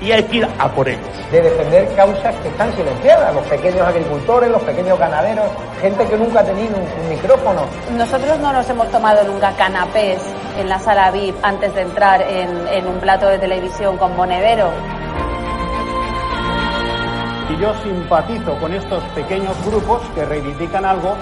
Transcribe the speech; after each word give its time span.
Y 0.00 0.12
hay 0.12 0.22
que 0.24 0.36
ir 0.36 0.48
a 0.58 0.68
por 0.68 0.88
ellos. 0.88 1.06
De 1.30 1.40
defender 1.40 1.88
causas 1.96 2.34
que 2.36 2.48
están 2.48 2.74
silenciadas, 2.76 3.34
los 3.34 3.44
pequeños 3.46 3.80
agricultores, 3.80 4.50
los 4.50 4.62
pequeños 4.62 4.98
ganaderos, 4.98 5.46
gente 5.80 6.06
que 6.06 6.16
nunca 6.16 6.40
ha 6.40 6.44
tenido 6.44 6.76
un, 6.76 7.02
un 7.02 7.08
micrófono. 7.08 7.62
Nosotros 7.96 8.38
no 8.40 8.52
nos 8.52 8.68
hemos 8.68 8.90
tomado 8.90 9.24
nunca 9.24 9.52
canapés 9.52 10.18
en 10.58 10.68
la 10.68 10.78
sala 10.78 11.10
VIP 11.10 11.36
antes 11.42 11.74
de 11.74 11.82
entrar 11.82 12.22
en, 12.22 12.68
en 12.68 12.86
un 12.86 12.98
plato 13.00 13.26
de 13.26 13.38
televisión 13.38 13.96
con 13.96 14.14
Monedero. 14.16 14.70
Si 17.48 17.56
yo 17.58 17.72
simpatizo 17.82 18.58
con 18.58 18.74
estos 18.74 19.02
pequeños 19.14 19.54
grupos 19.64 20.02
que 20.14 20.24
reivindican 20.24 20.84
algo, 20.84 21.14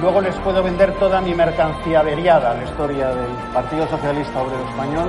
luego 0.00 0.20
les 0.20 0.34
puedo 0.36 0.62
vender 0.62 0.92
toda 0.98 1.20
mi 1.20 1.34
mercancía 1.34 2.00
averiada. 2.00 2.54
La 2.54 2.64
historia 2.64 3.08
del 3.08 3.32
Partido 3.52 3.88
Socialista 3.88 4.42
Obrero 4.42 4.64
Español 4.68 5.08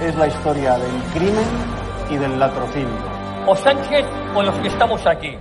es 0.00 0.14
la 0.16 0.26
historia 0.26 0.76
del 0.76 1.02
crimen 1.14 1.83
y 2.10 2.16
del 2.16 2.38
latrocinio. 2.38 2.88
O 3.46 3.56
Sánchez 3.56 4.04
o 4.34 4.42
los 4.42 4.54
que 4.58 4.68
estamos 4.68 5.06
aquí. 5.06 5.36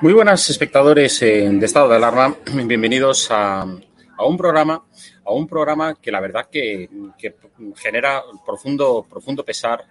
Muy 0.00 0.12
buenas 0.12 0.48
espectadores 0.48 1.22
eh, 1.22 1.48
de 1.50 1.66
Estado 1.66 1.88
de 1.88 1.96
Alarma, 1.96 2.36
bienvenidos 2.54 3.30
a, 3.32 3.62
a 3.62 4.24
un 4.24 4.36
programa, 4.36 4.84
a 5.24 5.32
un 5.32 5.48
programa 5.48 5.96
que 6.00 6.12
la 6.12 6.20
verdad 6.20 6.48
que, 6.50 6.88
que 7.18 7.34
genera 7.76 8.22
profundo, 8.46 9.04
profundo 9.10 9.44
pesar 9.44 9.84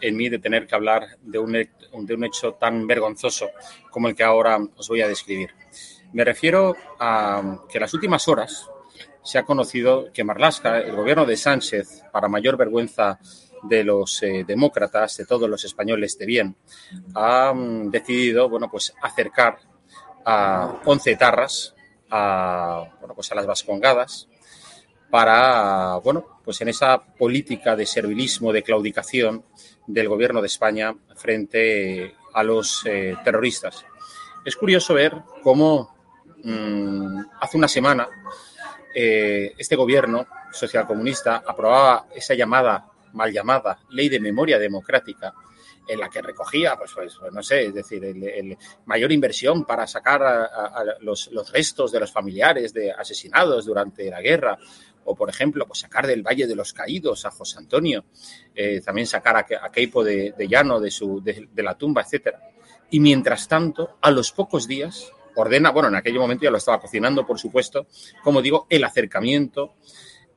en 0.00 0.16
mí 0.16 0.28
de 0.28 0.38
tener 0.38 0.66
que 0.66 0.74
hablar 0.74 1.06
de 1.20 1.38
un, 1.38 1.52
de 1.52 2.14
un 2.14 2.24
hecho 2.24 2.54
tan 2.54 2.86
vergonzoso 2.86 3.50
como 3.90 4.08
el 4.08 4.14
que 4.14 4.24
ahora 4.24 4.58
os 4.76 4.88
voy 4.88 5.00
a 5.02 5.08
describir. 5.08 5.50
Me 6.12 6.24
refiero 6.24 6.76
a 6.98 7.58
que 7.68 7.78
en 7.78 7.82
las 7.82 7.94
últimas 7.94 8.28
horas 8.28 8.68
se 9.22 9.38
ha 9.38 9.44
conocido 9.44 10.12
que 10.12 10.24
Marlaska, 10.24 10.78
el 10.78 10.96
gobierno 10.96 11.24
de 11.24 11.36
Sánchez, 11.36 12.02
para 12.12 12.28
mayor 12.28 12.56
vergüenza 12.56 13.18
de 13.62 13.84
los 13.84 14.22
eh, 14.22 14.44
demócratas, 14.46 15.16
de 15.16 15.26
todos 15.26 15.48
los 15.48 15.64
españoles 15.64 16.18
de 16.18 16.26
bien, 16.26 16.56
ha 17.14 17.52
mm, 17.54 17.90
decidido 17.90 18.48
bueno, 18.48 18.68
pues 18.70 18.92
acercar 19.00 19.58
a 20.24 20.80
11 20.84 21.16
tarras 21.16 21.74
a, 22.10 22.84
bueno, 23.00 23.14
pues 23.14 23.30
a 23.32 23.34
las 23.34 23.46
vascongadas 23.46 24.28
para, 25.10 25.96
bueno, 25.96 26.40
pues 26.44 26.60
en 26.60 26.68
esa 26.68 27.02
política 27.02 27.76
de 27.76 27.86
servilismo, 27.86 28.52
de 28.52 28.62
claudicación 28.62 29.44
del 29.86 30.08
gobierno 30.08 30.40
de 30.40 30.46
España 30.46 30.94
frente 31.16 32.14
a 32.32 32.42
los 32.42 32.84
eh, 32.86 33.16
terroristas. 33.24 33.84
Es 34.44 34.56
curioso 34.56 34.94
ver 34.94 35.22
cómo 35.42 35.94
mm, 36.42 37.20
hace 37.40 37.56
una 37.56 37.68
semana 37.68 38.08
eh, 38.94 39.54
este 39.56 39.76
gobierno 39.76 40.26
socialcomunista 40.52 41.42
aprobaba 41.46 42.06
esa 42.14 42.34
llamada, 42.34 42.86
mal 43.12 43.32
llamada, 43.32 43.78
ley 43.90 44.08
de 44.08 44.20
memoria 44.20 44.58
democrática, 44.58 45.34
en 45.88 45.98
la 45.98 46.08
que 46.08 46.22
recogía, 46.22 46.76
pues, 46.76 46.92
pues, 46.94 47.16
pues, 47.18 47.32
no 47.32 47.42
sé, 47.42 47.66
es 47.66 47.74
decir, 47.74 48.04
el, 48.04 48.56
mayor 48.86 49.10
inversión 49.10 49.64
para 49.64 49.86
sacar 49.86 50.48
los, 51.00 51.30
restos 51.52 51.90
de 51.90 52.00
los 52.00 52.12
familiares 52.12 52.72
de 52.72 52.92
asesinados 52.92 53.64
durante 53.64 54.08
la 54.10 54.20
guerra, 54.20 54.58
o 55.04 55.16
por 55.16 55.28
ejemplo, 55.28 55.66
pues 55.66 55.80
sacar 55.80 56.06
del 56.06 56.22
Valle 56.22 56.46
de 56.46 56.54
los 56.54 56.72
Caídos 56.72 57.24
a 57.26 57.32
José 57.32 57.58
Antonio, 57.58 58.04
eh, 58.54 58.80
también 58.80 59.06
sacar 59.06 59.36
a, 59.36 59.46
a 59.60 59.72
Keipo 59.72 60.04
de, 60.04 60.32
de 60.36 60.48
Llano 60.48 60.78
de, 60.78 60.90
su, 60.90 61.20
de, 61.20 61.48
de 61.52 61.62
la 61.62 61.76
tumba, 61.76 62.02
etcétera. 62.02 62.40
Y 62.90 63.00
mientras 63.00 63.48
tanto, 63.48 63.96
a 64.00 64.10
los 64.12 64.30
pocos 64.30 64.68
días, 64.68 65.10
ordena, 65.36 65.70
bueno, 65.70 65.88
en 65.88 65.96
aquel 65.96 66.14
momento 66.18 66.44
ya 66.44 66.50
lo 66.50 66.58
estaba 66.58 66.80
cocinando, 66.80 67.26
por 67.26 67.38
supuesto, 67.38 67.86
como 68.22 68.42
digo, 68.42 68.66
el 68.68 68.84
acercamiento 68.84 69.74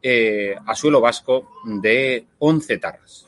eh, 0.01 0.55
a 0.65 0.75
suelo 0.75 1.01
vasco 1.01 1.51
de 1.65 2.27
11 2.39 2.77
tarras. 2.77 3.27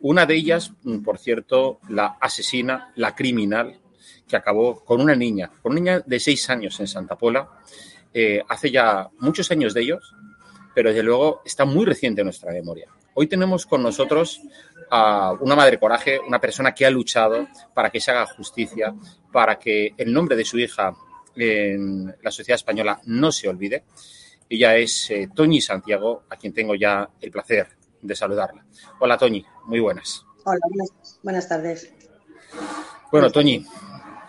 Una 0.00 0.26
de 0.26 0.34
ellas, 0.34 0.72
mm, 0.82 0.98
por 0.98 1.18
cierto, 1.18 1.80
la 1.88 2.18
asesina, 2.20 2.92
la 2.96 3.14
criminal, 3.14 3.80
que 4.28 4.36
acabó 4.36 4.84
con 4.84 5.00
una 5.00 5.14
niña, 5.14 5.50
con 5.62 5.72
una 5.72 5.80
niña 5.80 6.00
de 6.04 6.20
seis 6.20 6.48
años 6.50 6.78
en 6.80 6.86
Santa 6.86 7.16
Pola, 7.16 7.48
eh, 8.12 8.42
hace 8.48 8.70
ya 8.70 9.08
muchos 9.18 9.50
años 9.50 9.74
de 9.74 9.82
ellos, 9.82 10.14
pero 10.74 10.90
desde 10.90 11.02
luego 11.02 11.42
está 11.44 11.64
muy 11.64 11.84
reciente 11.84 12.20
en 12.20 12.26
nuestra 12.26 12.52
memoria. 12.52 12.88
Hoy 13.14 13.26
tenemos 13.26 13.66
con 13.66 13.82
nosotros 13.82 14.40
a 14.90 15.32
una 15.40 15.56
madre 15.56 15.78
coraje, 15.78 16.18
una 16.18 16.40
persona 16.40 16.74
que 16.74 16.86
ha 16.86 16.90
luchado 16.90 17.48
para 17.74 17.90
que 17.90 18.00
se 18.00 18.10
haga 18.10 18.26
justicia, 18.26 18.94
para 19.32 19.58
que 19.58 19.94
el 19.96 20.12
nombre 20.12 20.36
de 20.36 20.44
su 20.44 20.58
hija 20.58 20.94
en 21.36 22.14
la 22.22 22.30
sociedad 22.30 22.56
española 22.56 23.00
no 23.06 23.30
se 23.30 23.48
olvide. 23.48 23.84
Ella 24.48 24.76
es 24.76 25.10
eh, 25.10 25.28
Toñi 25.34 25.60
Santiago, 25.60 26.24
a 26.30 26.36
quien 26.36 26.52
tengo 26.52 26.74
ya 26.74 27.08
el 27.20 27.30
placer 27.30 27.68
de 28.00 28.16
saludarla. 28.16 28.64
Hola 29.00 29.18
Toñi, 29.18 29.44
muy 29.66 29.80
buenas. 29.80 30.24
Hola, 30.44 30.60
buenas, 30.68 31.20
buenas 31.22 31.48
tardes. 31.48 31.92
Bueno, 33.12 33.30
Toñi, 33.30 33.64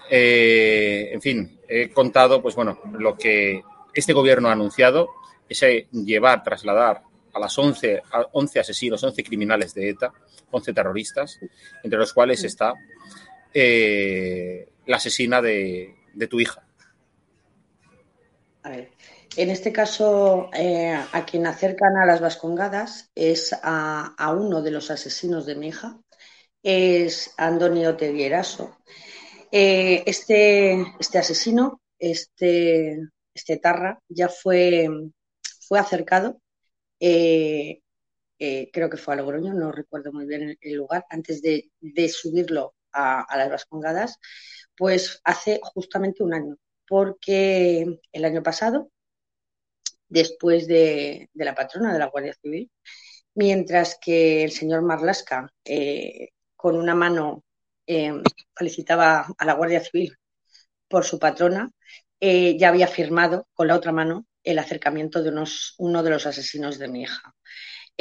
eh, 0.09 1.09
en 1.13 1.21
fin, 1.21 1.59
he 1.67 1.89
contado, 1.91 2.41
pues 2.41 2.55
bueno, 2.55 2.79
lo 2.97 3.15
que 3.15 3.63
este 3.93 4.13
gobierno 4.13 4.49
ha 4.49 4.53
anunciado, 4.53 5.09
ese 5.47 5.87
llevar, 5.91 6.43
trasladar 6.43 7.03
a 7.33 7.39
las 7.39 7.57
11, 7.57 8.01
a 8.11 8.21
11 8.33 8.59
asesinos, 8.59 9.03
11 9.03 9.23
criminales 9.23 9.73
de 9.73 9.89
ETA, 9.89 10.13
11 10.51 10.73
terroristas, 10.73 11.39
entre 11.83 11.99
los 11.99 12.13
cuales 12.13 12.43
está 12.43 12.73
eh, 13.53 14.69
la 14.85 14.97
asesina 14.97 15.41
de, 15.41 15.95
de 16.13 16.27
tu 16.27 16.39
hija. 16.39 16.63
A 18.63 18.69
ver, 18.69 18.91
en 19.37 19.49
este 19.49 19.71
caso, 19.71 20.49
eh, 20.53 20.93
a 21.11 21.25
quien 21.25 21.47
acercan 21.47 21.97
a 21.97 22.05
las 22.05 22.19
vascongadas 22.19 23.09
es 23.15 23.53
a, 23.53 24.13
a 24.17 24.33
uno 24.33 24.61
de 24.61 24.71
los 24.71 24.91
asesinos 24.91 25.45
de 25.45 25.55
mi 25.55 25.69
hija, 25.69 25.97
es 26.63 27.33
Antonio 27.37 27.95
Tevieraso. 27.95 28.77
Eh, 29.51 30.03
este, 30.05 30.85
este 30.99 31.17
asesino, 31.17 31.81
este, 31.97 32.99
este 33.33 33.57
Tarra, 33.57 33.99
ya 34.07 34.29
fue, 34.29 34.89
fue 35.67 35.79
acercado, 35.79 36.39
eh, 36.99 37.81
eh, 38.39 38.69
creo 38.73 38.89
que 38.89 38.97
fue 38.97 39.13
a 39.13 39.17
Logroño, 39.17 39.53
no 39.53 39.71
recuerdo 39.71 40.11
muy 40.13 40.25
bien 40.25 40.57
el, 40.61 40.73
lugar, 40.75 41.05
antes 41.09 41.41
de, 41.41 41.71
subirlo 42.09 42.75
a, 42.93 43.25
las 43.37 43.49
vascongadas, 43.49 44.19
pues 44.75 45.21
hace 45.23 45.59
justamente 45.63 46.23
un 46.23 46.33
año, 46.33 46.57
porque 46.87 47.99
el 48.11 48.25
año 48.25 48.43
pasado, 48.43 48.91
después 50.07 50.67
de, 50.67 51.29
la 51.33 51.55
patrona 51.55 51.93
de 51.93 51.99
la 51.99 52.07
Guardia 52.07 52.33
Civil, 52.41 52.71
mientras 53.35 53.97
que 54.01 54.43
el 54.43 54.51
señor 54.51 54.81
Marlasca, 54.83 55.51
eh, 55.65 56.29
con 56.55 56.75
una 56.77 56.95
mano, 56.95 57.43
felicitaba 58.55 59.25
a 59.37 59.45
la 59.45 59.53
Guardia 59.53 59.83
Civil 59.83 60.15
por 60.87 61.05
su 61.05 61.19
patrona, 61.19 61.71
ya 62.21 62.69
había 62.69 62.87
firmado 62.87 63.47
con 63.53 63.67
la 63.67 63.75
otra 63.75 63.91
mano 63.91 64.27
el 64.43 64.59
acercamiento 64.59 65.21
de 65.21 65.29
unos, 65.29 65.75
uno 65.77 66.03
de 66.03 66.09
los 66.09 66.25
asesinos 66.25 66.77
de 66.79 66.87
mi 66.87 67.03
hija. 67.03 67.35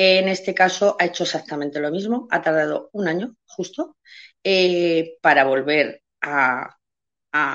En 0.00 0.28
este 0.28 0.54
caso 0.54 0.96
ha 1.00 1.06
hecho 1.06 1.24
exactamente 1.24 1.80
lo 1.80 1.90
mismo, 1.90 2.28
ha 2.30 2.40
tardado 2.40 2.88
un 2.92 3.08
año 3.08 3.34
justo 3.46 3.96
eh, 4.44 5.16
para 5.20 5.42
volver 5.44 6.04
a, 6.20 6.76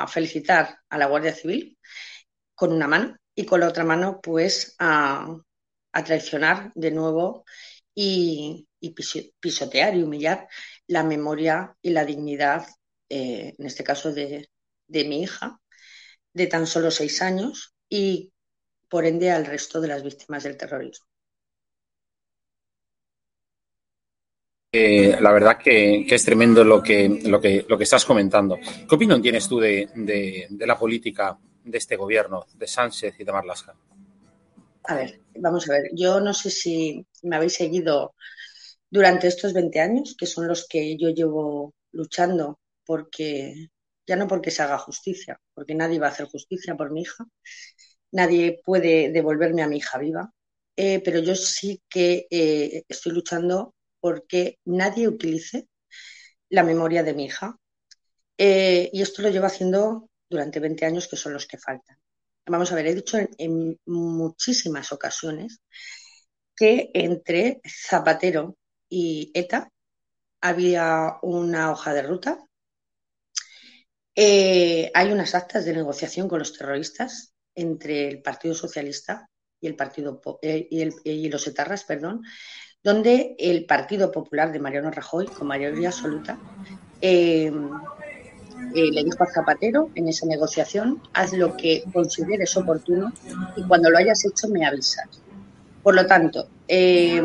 felicitar 0.08 0.78
a 0.90 0.98
la 0.98 1.06
Guardia 1.06 1.34
Civil 1.34 1.78
con 2.54 2.74
una 2.74 2.88
mano 2.88 3.16
y 3.34 3.46
con 3.46 3.62
la 3.62 3.70
otra 3.70 3.86
mano 3.86 4.20
pues 4.22 4.76
a, 4.78 5.38
traicionar 6.06 6.74
de 6.76 6.92
nuevo 6.92 7.46
y, 7.96 8.68
pisotear 9.40 9.96
y 9.96 10.04
humillar 10.04 10.50
la 10.88 11.04
memoria 11.04 11.78
y 11.82 11.92
la 11.92 12.04
dignidad, 12.04 12.68
eh, 13.08 13.56
en 13.58 13.66
este 13.66 13.86
caso 13.86 14.14
de, 14.14 14.50
mi 14.90 15.22
hija, 15.24 15.62
de 16.34 16.48
tan 16.48 16.68
solo 16.68 16.92
seis 16.92 17.22
años 17.22 17.74
y 17.88 18.33
por 18.94 19.08
ende 19.08 19.32
al 19.32 19.48
resto 19.48 19.82
de 19.82 19.88
las 19.88 20.04
víctimas 20.04 20.44
del 20.44 20.56
terrorismo. 20.56 21.08
la 24.72 25.32
verdad 25.32 25.58
que, 25.58 26.06
es 26.08 26.24
tremendo 26.24 26.64
lo 26.64 26.84
que, 26.84 27.10
lo, 27.26 27.42
que, 27.42 27.66
lo 27.68 27.76
que 27.76 27.86
estás 27.86 28.06
comentando. 28.06 28.56
¿Qué 28.88 28.94
opinión 28.94 29.20
tienes 29.20 29.48
tú 29.48 29.60
de, 29.60 30.48
la 30.60 30.78
política 30.78 31.36
de 31.64 31.78
este 31.80 31.96
gobierno, 31.96 32.46
de 32.54 32.68
Sánchez 32.68 33.16
y 33.18 33.24
de 33.24 33.32
Marlaska? 33.32 33.76
A 34.84 34.94
ver, 34.94 35.22
vamos 35.40 35.68
a 35.68 35.74
ver. 35.74 35.90
Yo 35.94 36.20
no 36.20 36.32
sé 36.32 36.52
si 36.52 37.04
me 37.24 37.38
habéis 37.38 37.56
seguido 37.56 38.14
durante 38.92 39.28
estos 39.28 39.54
20 39.54 39.80
años, 39.80 40.16
que 40.16 40.28
son 40.28 40.48
los 40.48 40.68
que 40.68 40.96
yo 40.98 41.10
llevo 41.10 41.74
luchando 41.92 42.60
porque, 42.86 43.70
ya 44.06 44.16
no 44.18 44.28
porque 44.28 44.52
se 44.52 44.62
haga 44.62 44.78
justicia, 44.78 45.40
porque 45.56 45.74
nadie 45.74 46.00
va 46.00 46.10
a 46.10 46.12
hacer 46.12 46.28
justicia 46.28 46.76
por 46.76 46.92
mi 46.92 47.02
hija, 47.02 47.26
nadie 48.14 48.62
puede 48.64 49.12
devolverme 49.12 49.64
a 49.64 49.68
mi 49.68 49.78
hija 49.78 49.98
viva, 49.98 50.32
eh, 50.76 51.02
pero 51.04 51.20
yo 51.20 51.36
sí 51.36 51.82
que 51.90 52.28
eh, 52.30 52.84
estoy 52.88 53.12
luchando 53.12 53.76
porque 54.00 54.60
nadie 54.66 55.08
utilice 55.08 55.68
la 56.50 56.64
memoria 56.64 57.04
de 57.04 57.14
mi 57.14 57.26
hija. 57.26 57.58
Eh, 58.38 58.90
y 58.94 59.02
esto 59.02 59.22
lo 59.22 59.30
llevo 59.30 59.48
haciendo 59.48 60.10
durante 60.30 60.60
20 60.60 60.86
años, 60.86 61.08
que 61.08 61.18
son 61.18 61.34
los 61.34 61.48
que 61.48 61.58
faltan. 61.58 61.98
Vamos 62.46 62.72
a 62.72 62.76
ver, 62.76 62.88
he 62.88 62.96
dicho 62.96 63.18
en, 63.18 63.80
muchísimas 63.86 64.92
ocasiones 64.92 65.62
que 66.56 66.92
entre 66.94 67.62
Zapatero 67.66 68.58
y 68.90 69.32
ETA 69.34 69.72
había 70.42 71.18
una 71.24 71.72
hoja 71.72 71.94
de 71.94 72.02
ruta. 72.04 72.46
Hay 74.16 75.12
unas 75.12 75.34
actas 75.36 75.66
de 75.66 75.74
negociación 75.74 76.28
con 76.28 76.40
los 76.40 76.56
terroristas 76.56 77.33
entre 77.56 78.08
el 78.08 78.22
Partido 78.22 78.54
Socialista 78.54 79.30
y 79.60 79.68
el 79.68 79.76
Partido 79.76 80.22
eh, 80.42 80.68
y, 80.70 81.10
y, 81.10 81.30
los 81.30 81.48
etarras, 81.48 81.84
perdón, 81.84 82.24
donde 82.84 83.36
el 83.40 83.66
Partido 83.66 84.12
Popular 84.12 84.52
de 84.52 84.60
Mariano 84.60 84.92
Rajoy, 84.92 85.28
con 85.28 85.48
mayoría 85.48 85.88
absoluta, 85.88 86.38
eh, 87.02 87.52
eh, 88.76 88.92
le 88.92 89.04
dijo 89.04 89.24
a 89.24 89.28
Zapatero 89.28 89.90
en 89.96 90.08
esa 90.10 90.26
negociación, 90.26 91.02
haz 91.14 91.34
lo 91.34 91.56
que 91.56 91.84
consideres 91.94 92.56
oportuno 92.58 93.14
y 93.56 93.64
cuando 93.64 93.90
lo 93.90 93.98
hayas 93.98 94.26
hecho 94.26 94.50
me 94.50 94.66
avisas. 94.66 95.08
Por 95.82 95.96
lo 95.96 96.06
tanto, 96.06 96.48
eh, 96.68 97.22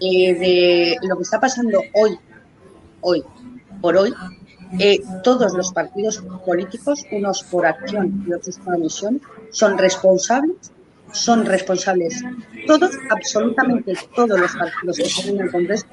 de 0.00 0.96
lo 1.02 1.16
que 1.16 1.22
está 1.22 1.40
pasando 1.40 1.82
hoy, 1.94 2.18
hoy, 3.00 3.24
por 3.80 3.96
hoy, 3.96 4.14
todos 5.22 5.54
los 5.54 5.72
partidos 5.72 6.22
políticos, 6.44 7.04
unos 7.10 7.42
por 7.44 7.66
acción 7.66 8.24
y 8.26 8.32
otros 8.32 8.58
por 8.58 8.74
omisión, 8.74 9.20
son 9.50 9.78
responsables 9.78 10.72
son 11.14 11.46
responsables 11.46 12.22
todos, 12.66 12.90
absolutamente 13.10 13.94
todos 14.14 14.38
los 14.38 14.52
partidos 14.52 14.96
que 14.96 15.02
están 15.04 15.28
en 15.28 15.40
el 15.42 15.50
Congreso, 15.50 15.86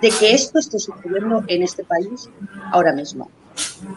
de 0.00 0.10
que 0.10 0.34
esto 0.34 0.58
esté 0.58 0.78
sucediendo 0.78 1.42
en 1.48 1.62
este 1.62 1.84
país 1.84 2.28
ahora 2.70 2.92
mismo. 2.92 3.30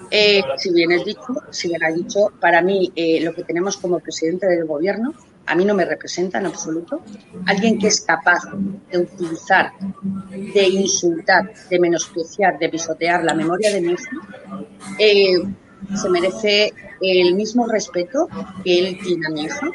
Eh, 0.10 0.42
si 0.58 0.74
bien 0.74 0.92
es 0.94 1.06
dicho, 1.06 1.36
si 1.50 1.68
bien 1.68 1.84
ha 1.84 1.92
dicho, 1.92 2.32
para 2.40 2.62
mí 2.62 2.92
eh, 2.96 3.22
lo 3.22 3.34
que 3.34 3.44
tenemos 3.44 3.78
como 3.78 4.00
presidente 4.00 4.48
del 4.48 4.66
gobierno, 4.66 5.14
a 5.46 5.56
mí 5.56 5.66
no 5.66 5.74
me 5.74 5.86
representa 5.86 6.40
en 6.40 6.48
absoluto. 6.48 7.02
Alguien 7.46 7.78
que 7.78 7.88
es 7.88 8.02
capaz 8.02 8.44
de 8.92 9.00
utilizar, 9.00 9.72
de 9.80 10.68
insultar, 10.68 11.52
de 11.70 11.80
menospreciar, 11.80 12.58
de 12.60 12.70
pisotear 12.70 13.24
la 13.24 13.34
memoria 13.34 13.72
de 13.74 13.80
hija, 13.80 14.10
eh, 15.00 15.44
se 15.94 16.10
merece 16.10 16.74
el 17.02 17.36
mismo 17.36 17.68
respeto 17.68 18.28
que 18.64 18.80
él 18.80 18.98
tiene 19.04 19.28
a 19.28 19.30
mi 19.30 19.44
hija 19.44 19.70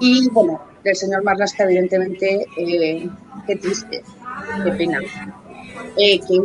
y 0.00 0.28
bueno, 0.30 0.60
el 0.84 0.96
señor 0.96 1.22
Marlasca, 1.22 1.64
evidentemente, 1.64 2.46
eh, 2.56 3.08
qué 3.46 3.56
triste, 3.56 4.02
qué 4.64 4.72
pena, 4.72 4.98
eh, 5.96 6.20
que 6.20 6.40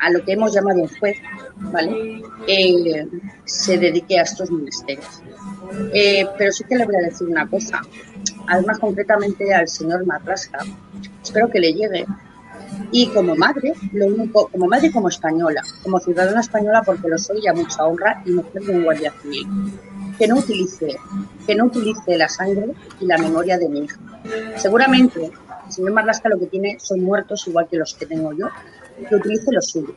a 0.00 0.10
lo 0.10 0.24
que 0.24 0.32
hemos 0.32 0.52
llamado 0.52 0.82
un 0.82 0.88
juez, 0.88 1.18
¿vale? 1.56 2.22
Eh, 2.46 3.06
se 3.44 3.78
dedique 3.78 4.18
a 4.18 4.22
estos 4.22 4.50
ministerios. 4.50 5.22
pero 6.38 6.52
sí 6.52 6.64
que 6.64 6.76
le 6.76 6.86
voy 6.86 6.96
a 6.96 7.00
decir 7.08 7.28
una 7.28 7.48
cosa, 7.48 7.80
además 8.46 8.78
concretamente 8.78 9.52
al 9.54 9.68
señor 9.68 10.04
Marlasca, 10.06 10.58
espero 11.22 11.50
que 11.50 11.60
le 11.60 11.72
llegue. 11.72 12.06
Y 12.92 13.08
como 13.08 13.34
madre, 13.36 13.74
lo 13.92 14.06
único, 14.06 14.48
como 14.48 14.66
madre 14.66 14.90
como 14.92 15.08
española, 15.08 15.62
como 15.82 15.98
ciudadana 15.98 16.40
española 16.40 16.82
porque 16.84 17.08
lo 17.08 17.18
soy 17.18 17.46
a 17.46 17.52
mucha 17.52 17.84
honra 17.84 18.22
y 18.24 18.30
mujer 18.30 18.62
de 18.62 18.76
un 18.76 18.84
guardia 18.84 19.12
civil 19.20 19.46
que 20.20 20.28
no 20.28 20.36
utilice, 20.36 20.98
que 21.46 21.54
no 21.54 21.64
utilice 21.64 22.18
la 22.18 22.28
sangre 22.28 22.74
y 23.00 23.06
la 23.06 23.16
memoria 23.16 23.56
de 23.56 23.70
mi 23.70 23.80
hija. 23.80 23.98
Seguramente 24.56 25.24
el 25.24 25.72
señor 25.72 25.92
Marlasca 25.92 26.28
lo 26.28 26.38
que 26.38 26.46
tiene 26.46 26.76
son 26.78 27.00
muertos 27.00 27.48
igual 27.48 27.68
que 27.70 27.78
los 27.78 27.94
que 27.94 28.04
tengo 28.04 28.34
yo, 28.34 28.48
que 29.08 29.16
utilice 29.16 29.52
los 29.52 29.66
suyos. 29.66 29.96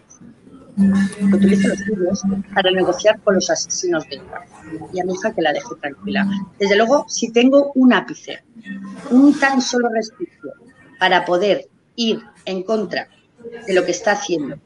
Que 0.76 1.36
utilice 1.36 1.68
los 1.68 1.80
suyos 1.80 2.22
para 2.54 2.72
negociar 2.72 3.20
con 3.22 3.36
los 3.36 3.50
asesinos 3.50 4.08
de 4.10 4.16
hija. 4.16 4.46
Y 4.94 5.00
a 5.00 5.06
mi 5.06 5.14
hija 5.14 5.34
que 5.34 5.42
la 5.42 5.54
deje 5.54 5.76
tranquila. 5.82 6.28
Desde 6.60 6.76
luego, 6.76 7.06
si 7.08 7.32
tengo 7.32 7.72
un 7.76 7.94
ápice, 7.94 8.44
un 9.12 9.38
tan 9.40 9.62
solo 9.62 9.90
resquicio 9.90 10.52
para 11.00 11.26
poder 11.26 11.68
ir 11.96 12.22
en 12.46 12.64
contra 12.64 13.08
de 13.68 13.74
lo 13.74 13.86
que 13.86 13.92
está 13.92 14.14
haciendo 14.14 14.58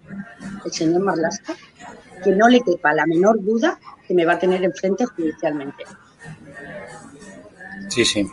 el 0.65 0.71
señor 0.71 1.01
Marlasca, 1.01 1.55
que 2.23 2.31
no 2.31 2.47
le 2.47 2.61
quepa 2.61 2.93
la 2.93 3.05
menor 3.05 3.43
duda 3.43 3.79
que 4.07 4.13
me 4.13 4.25
va 4.25 4.33
a 4.33 4.39
tener 4.39 4.63
enfrente 4.63 5.05
judicialmente. 5.05 5.83
Sí, 7.89 8.05
sí. 8.05 8.27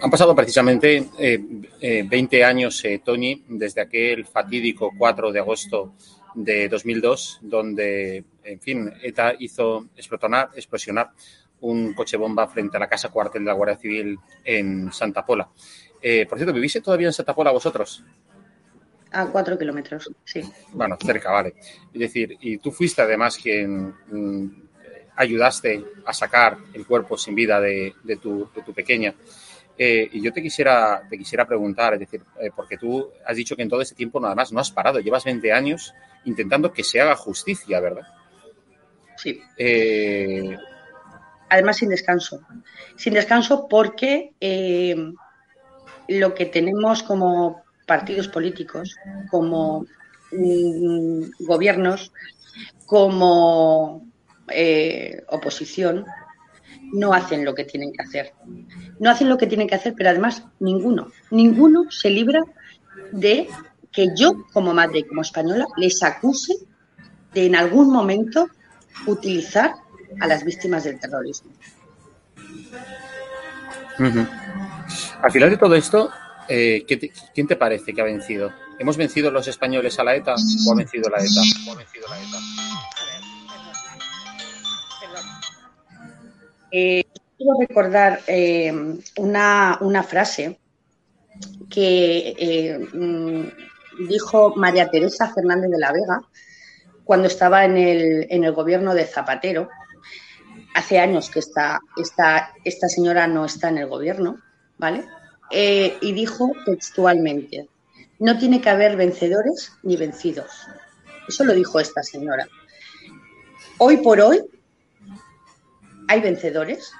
Han 0.00 0.10
pasado 0.10 0.34
precisamente 0.34 1.08
eh, 1.18 2.04
20 2.08 2.36
eh, 2.38 2.44
años, 2.44 2.84
eh, 2.84 3.00
Tony, 3.04 3.44
desde 3.48 3.80
aquel 3.80 4.24
fatídico 4.24 4.90
4 4.96 5.32
de 5.32 5.38
agosto 5.40 5.94
de 6.34 6.68
2002, 6.68 7.40
donde, 7.42 8.24
en 8.42 8.60
fin, 8.60 8.92
ETA 9.02 9.34
hizo 9.38 9.88
explosionar, 9.96 10.50
explosionar 10.54 11.10
un 11.60 11.94
coche 11.94 12.16
bomba 12.16 12.46
frente 12.46 12.76
a 12.76 12.80
la 12.80 12.88
casa 12.88 13.08
cuartel 13.08 13.42
de 13.42 13.46
la 13.46 13.54
Guardia 13.54 13.76
Civil 13.76 14.18
en 14.44 14.92
Santa 14.92 15.24
Pola. 15.24 15.48
Eh, 16.00 16.26
por 16.26 16.38
cierto, 16.38 16.52
¿vivís 16.52 16.80
todavía 16.82 17.06
en 17.06 17.12
Santa 17.12 17.34
Pola 17.34 17.50
vosotros? 17.50 18.04
A 19.12 19.26
cuatro 19.26 19.56
kilómetros, 19.56 20.10
sí. 20.24 20.42
Bueno, 20.72 20.98
cerca, 21.00 21.30
vale. 21.30 21.54
Es 21.92 22.00
decir, 22.00 22.36
y 22.40 22.58
tú 22.58 22.70
fuiste 22.72 23.00
además 23.00 23.38
quien 23.38 23.94
mm, 24.10 24.63
ayudaste 25.16 25.84
a 26.04 26.12
sacar 26.12 26.58
el 26.72 26.86
cuerpo 26.86 27.16
sin 27.16 27.34
vida 27.34 27.60
de, 27.60 27.94
tu, 28.20 28.48
pequeña. 28.74 29.14
Eh, 29.76 30.08
y 30.12 30.22
yo 30.22 30.32
te 30.32 30.40
quisiera, 30.40 31.02
te 31.08 31.18
quisiera 31.18 31.46
preguntar, 31.46 31.94
es 31.94 32.00
decir, 32.00 32.22
eh, 32.40 32.50
porque 32.54 32.78
tú 32.78 33.10
has 33.26 33.36
dicho 33.36 33.56
que 33.56 33.62
en 33.62 33.68
todo 33.68 33.80
este 33.80 33.96
tiempo 33.96 34.20
nada 34.20 34.34
más 34.34 34.52
no 34.52 34.60
has 34.60 34.70
parado, 34.70 35.00
llevas 35.00 35.24
20 35.24 35.52
años 35.52 35.92
intentando 36.24 36.72
que 36.72 36.84
se 36.84 37.00
haga 37.00 37.16
justicia, 37.16 37.80
¿verdad? 37.80 38.06
Sí. 39.16 39.40
Eh, 39.56 40.56
Además, 41.48 41.76
sin 41.76 41.88
descanso. 41.88 42.40
Sin 42.96 43.14
descanso 43.14 43.68
porque 43.68 44.32
lo 46.08 46.34
que 46.34 46.46
tenemos 46.46 47.02
como 47.02 47.64
partidos 47.86 48.28
políticos, 48.28 48.96
como 49.30 49.86
mm, 50.32 51.22
gobiernos, 51.40 52.12
como 52.86 54.06
eh, 54.48 55.22
oposición 55.28 56.04
no 56.92 57.12
hacen 57.12 57.44
lo 57.44 57.54
que 57.54 57.64
tienen 57.64 57.92
que 57.92 58.02
hacer. 58.02 58.32
No 58.98 59.10
hacen 59.10 59.28
lo 59.28 59.38
que 59.38 59.46
tienen 59.46 59.68
que 59.68 59.74
hacer, 59.74 59.94
pero 59.96 60.10
además 60.10 60.44
ninguno, 60.60 61.10
ninguno 61.30 61.90
se 61.90 62.10
libra 62.10 62.42
de 63.12 63.48
que 63.90 64.08
yo, 64.16 64.44
como 64.52 64.74
madre 64.74 65.00
y 65.00 65.04
como 65.04 65.22
española, 65.22 65.66
les 65.76 66.02
acuse 66.02 66.54
de 67.32 67.46
en 67.46 67.56
algún 67.56 67.92
momento 67.92 68.48
utilizar 69.06 69.74
a 70.20 70.26
las 70.26 70.44
víctimas 70.44 70.84
del 70.84 70.98
terrorismo. 70.98 71.50
Al 75.22 75.32
final 75.32 75.50
de 75.50 75.56
todo 75.56 75.74
esto, 75.74 76.10
eh, 76.48 76.84
¿quién 77.34 77.46
te 77.46 77.56
parece 77.56 77.92
que 77.92 78.00
ha 78.00 78.04
vencido? 78.04 78.52
¿Hemos 78.78 78.96
vencido 78.96 79.30
los 79.30 79.46
españoles 79.46 79.98
a 79.98 80.04
la 80.04 80.16
ETA 80.16 80.34
o 80.34 80.72
ha 80.72 80.76
vencido 80.76 81.08
la 81.08 81.18
ETA? 81.18 81.40
¿O 81.68 81.72
ha 81.72 81.76
vencido 81.76 82.08
la 82.08 82.18
ETA? 82.18 82.38
Eh, 86.76 87.04
quiero 87.36 87.52
recordar 87.60 88.20
eh, 88.26 88.72
una, 89.18 90.02
frase 90.02 90.58
que 91.70 92.34
eh, 92.36 92.78
mm, 92.92 94.08
dijo 94.08 94.56
María 94.56 94.90
Teresa 94.90 95.32
Fernández 95.32 95.70
de 95.70 95.78
la 95.78 95.92
Vega 95.92 96.20
cuando 97.04 97.28
estaba 97.28 97.64
en 97.64 97.76
el, 97.76 98.26
en 98.28 98.42
el 98.42 98.52
gobierno 98.52 98.92
de 98.92 99.04
Zapatero. 99.04 99.68
Hace 100.74 100.98
años 100.98 101.30
que 101.30 101.38
esta, 101.38 101.78
esta, 101.96 102.52
esta 102.64 102.88
señora 102.88 103.28
no 103.28 103.44
está 103.44 103.68
en 103.68 103.78
el 103.78 103.86
gobierno, 103.86 104.40
¿vale? 104.76 105.04
eh, 105.50 105.96
y 106.00 106.12
dijo 106.12 106.50
textualmente, 106.66 107.68
no 108.18 108.36
tiene 108.36 108.60
que 108.60 108.70
haber 108.70 108.96
vencedores 108.96 109.72
ni 109.84 109.96
vencidos. 109.96 110.50
Eso 111.28 111.44
lo 111.44 111.54
dijo 111.54 111.78
esta 111.78 112.02
señora. 112.02 112.48
Hoy 113.78 113.98
por 113.98 114.20
hoy 114.20 114.40
hay 116.08 116.20
vencedores, 116.20 116.92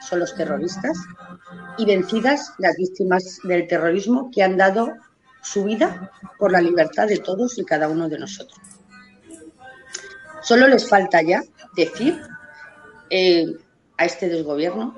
son 0.00 0.20
los 0.20 0.34
terroristas, 0.34 0.98
y 1.78 1.84
vencidas 1.84 2.52
las 2.58 2.76
víctimas 2.76 3.40
del 3.44 3.66
terrorismo 3.66 4.30
que 4.30 4.42
han 4.42 4.56
dado 4.56 4.92
su 5.42 5.64
vida 5.64 6.10
por 6.38 6.52
la 6.52 6.60
libertad 6.60 7.06
de 7.06 7.18
todos 7.18 7.58
y 7.58 7.64
cada 7.64 7.88
uno 7.88 8.08
de 8.08 8.18
nosotros. 8.18 8.58
Solo 10.42 10.68
les 10.68 10.88
falta 10.88 11.22
ya 11.22 11.42
decir 11.76 12.20
eh, 13.10 13.46
a 13.96 14.04
este 14.04 14.28
desgobierno 14.28 14.96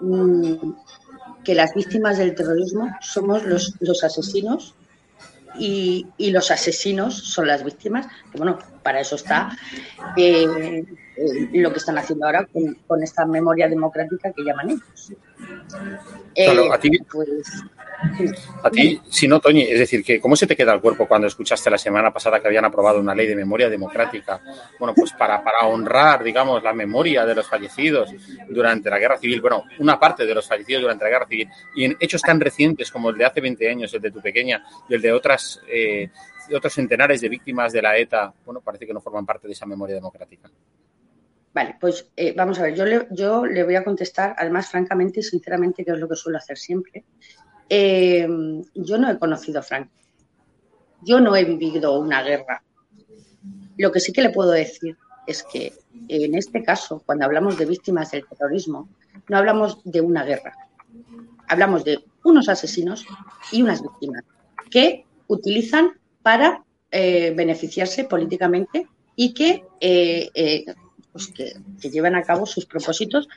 mm, 0.00 0.72
que 1.44 1.54
las 1.54 1.74
víctimas 1.74 2.18
del 2.18 2.34
terrorismo 2.34 2.90
somos 3.00 3.44
los, 3.44 4.04
asesinos 4.04 4.74
y, 5.58 6.06
los 6.18 6.50
asesinos 6.50 7.16
son 7.16 7.46
las 7.46 7.64
víctimas. 7.64 8.06
Bueno, 8.34 8.58
para 8.82 9.00
eso 9.00 9.16
está 9.16 9.56
eh, 10.16 10.84
lo 11.52 11.72
que 11.72 11.78
están 11.78 11.98
haciendo 11.98 12.26
ahora 12.26 12.46
con, 12.46 12.74
con, 12.86 13.02
esta 13.02 13.24
memoria 13.24 13.68
democrática 13.68 14.32
que 14.32 14.42
llaman 14.42 14.70
ellos. 14.70 15.12
Claro, 16.34 16.64
eh, 16.64 16.70
a 16.72 16.78
ti, 16.78 16.90
pues, 17.10 17.28
a 18.62 18.70
ti, 18.70 19.00
si 19.08 19.28
no, 19.28 19.40
Toñi, 19.40 19.62
es 19.62 19.78
decir, 19.78 20.04
que 20.04 20.20
¿cómo 20.20 20.34
se 20.34 20.46
te 20.46 20.56
queda 20.56 20.72
el 20.72 20.80
cuerpo 20.80 21.06
cuando 21.06 21.26
escuchaste 21.26 21.70
la 21.70 21.78
semana 21.78 22.12
pasada 22.12 22.40
que 22.40 22.48
habían 22.48 22.64
aprobado 22.64 22.98
una 22.98 23.14
ley 23.14 23.26
de 23.26 23.36
memoria 23.36 23.68
democrática? 23.68 24.40
Bueno, 24.78 24.94
pues 24.94 25.12
para, 25.12 25.42
para 25.42 25.66
honrar, 25.66 26.22
digamos, 26.22 26.62
la 26.62 26.72
memoria 26.72 27.24
de 27.24 27.34
los 27.34 27.46
fallecidos 27.46 28.10
durante 28.48 28.90
la 28.90 28.98
guerra 28.98 29.18
civil, 29.18 29.40
bueno, 29.40 29.64
una 29.78 29.98
parte 29.98 30.26
de 30.26 30.34
los 30.34 30.46
fallecidos 30.46 30.82
durante 30.82 31.04
la 31.04 31.10
guerra 31.10 31.26
civil, 31.26 31.48
y 31.76 31.84
en 31.84 31.96
hechos 32.00 32.22
tan 32.22 32.40
recientes 32.40 32.90
como 32.90 33.10
el 33.10 33.18
de 33.18 33.24
hace 33.24 33.40
20 33.40 33.68
años, 33.68 33.94
el 33.94 34.00
de 34.00 34.10
tu 34.10 34.20
pequeña, 34.20 34.64
y 34.88 34.94
el 34.94 35.02
de 35.02 35.12
otras, 35.12 35.60
eh, 35.68 36.10
otros 36.54 36.72
centenares 36.72 37.20
de 37.20 37.28
víctimas 37.28 37.72
de 37.72 37.82
la 37.82 37.96
ETA, 37.96 38.32
bueno, 38.44 38.60
parece 38.60 38.86
que 38.86 38.92
no 38.92 39.00
forman 39.00 39.24
parte 39.24 39.46
de 39.46 39.52
esa 39.52 39.66
memoria 39.66 39.94
democrática. 39.94 40.50
Vale, 41.54 41.76
pues 41.78 42.10
eh, 42.16 42.32
vamos 42.34 42.58
a 42.58 42.62
ver, 42.62 42.74
yo 42.74 42.86
le, 42.86 43.06
yo 43.10 43.44
le 43.44 43.62
voy 43.62 43.74
a 43.74 43.84
contestar, 43.84 44.34
además, 44.38 44.70
francamente 44.70 45.20
y 45.20 45.22
sinceramente, 45.22 45.84
que 45.84 45.92
es 45.92 45.98
lo 45.98 46.08
que 46.08 46.16
suelo 46.16 46.38
hacer 46.38 46.56
siempre. 46.56 47.04
Eh, 47.68 48.26
yo 48.74 48.98
no 48.98 49.10
he 49.10 49.18
conocido 49.18 49.60
a 49.60 49.62
Franco. 49.62 49.92
Yo 51.02 51.20
no 51.20 51.36
he 51.36 51.44
vivido 51.44 51.98
una 51.98 52.22
guerra. 52.22 52.62
Lo 53.76 53.92
que 53.92 54.00
sí 54.00 54.12
que 54.12 54.22
le 54.22 54.30
puedo 54.30 54.50
decir 54.50 54.96
es 55.26 55.42
que 55.42 55.72
en 56.08 56.34
este 56.34 56.62
caso, 56.62 57.02
cuando 57.04 57.26
hablamos 57.26 57.58
de 57.58 57.66
víctimas 57.66 58.10
del 58.10 58.26
terrorismo, 58.26 58.88
no 59.28 59.36
hablamos 59.36 59.82
de 59.84 60.00
una 60.00 60.24
guerra. 60.24 60.54
Hablamos 61.48 61.84
de 61.84 61.98
unos 62.24 62.48
asesinos 62.48 63.04
y 63.50 63.62
unas 63.62 63.82
víctimas 63.82 64.24
que 64.70 65.04
utilizan 65.26 65.92
para 66.22 66.64
eh, 66.90 67.32
beneficiarse 67.36 68.04
políticamente 68.04 68.86
y 69.16 69.34
que 69.34 69.64
pues 71.12 71.28
que, 71.28 71.52
que, 71.80 71.90
llevan 71.90 72.14
a 72.14 72.22
cabo 72.22 72.46
sus 72.46 72.66
propósitos. 72.66 73.28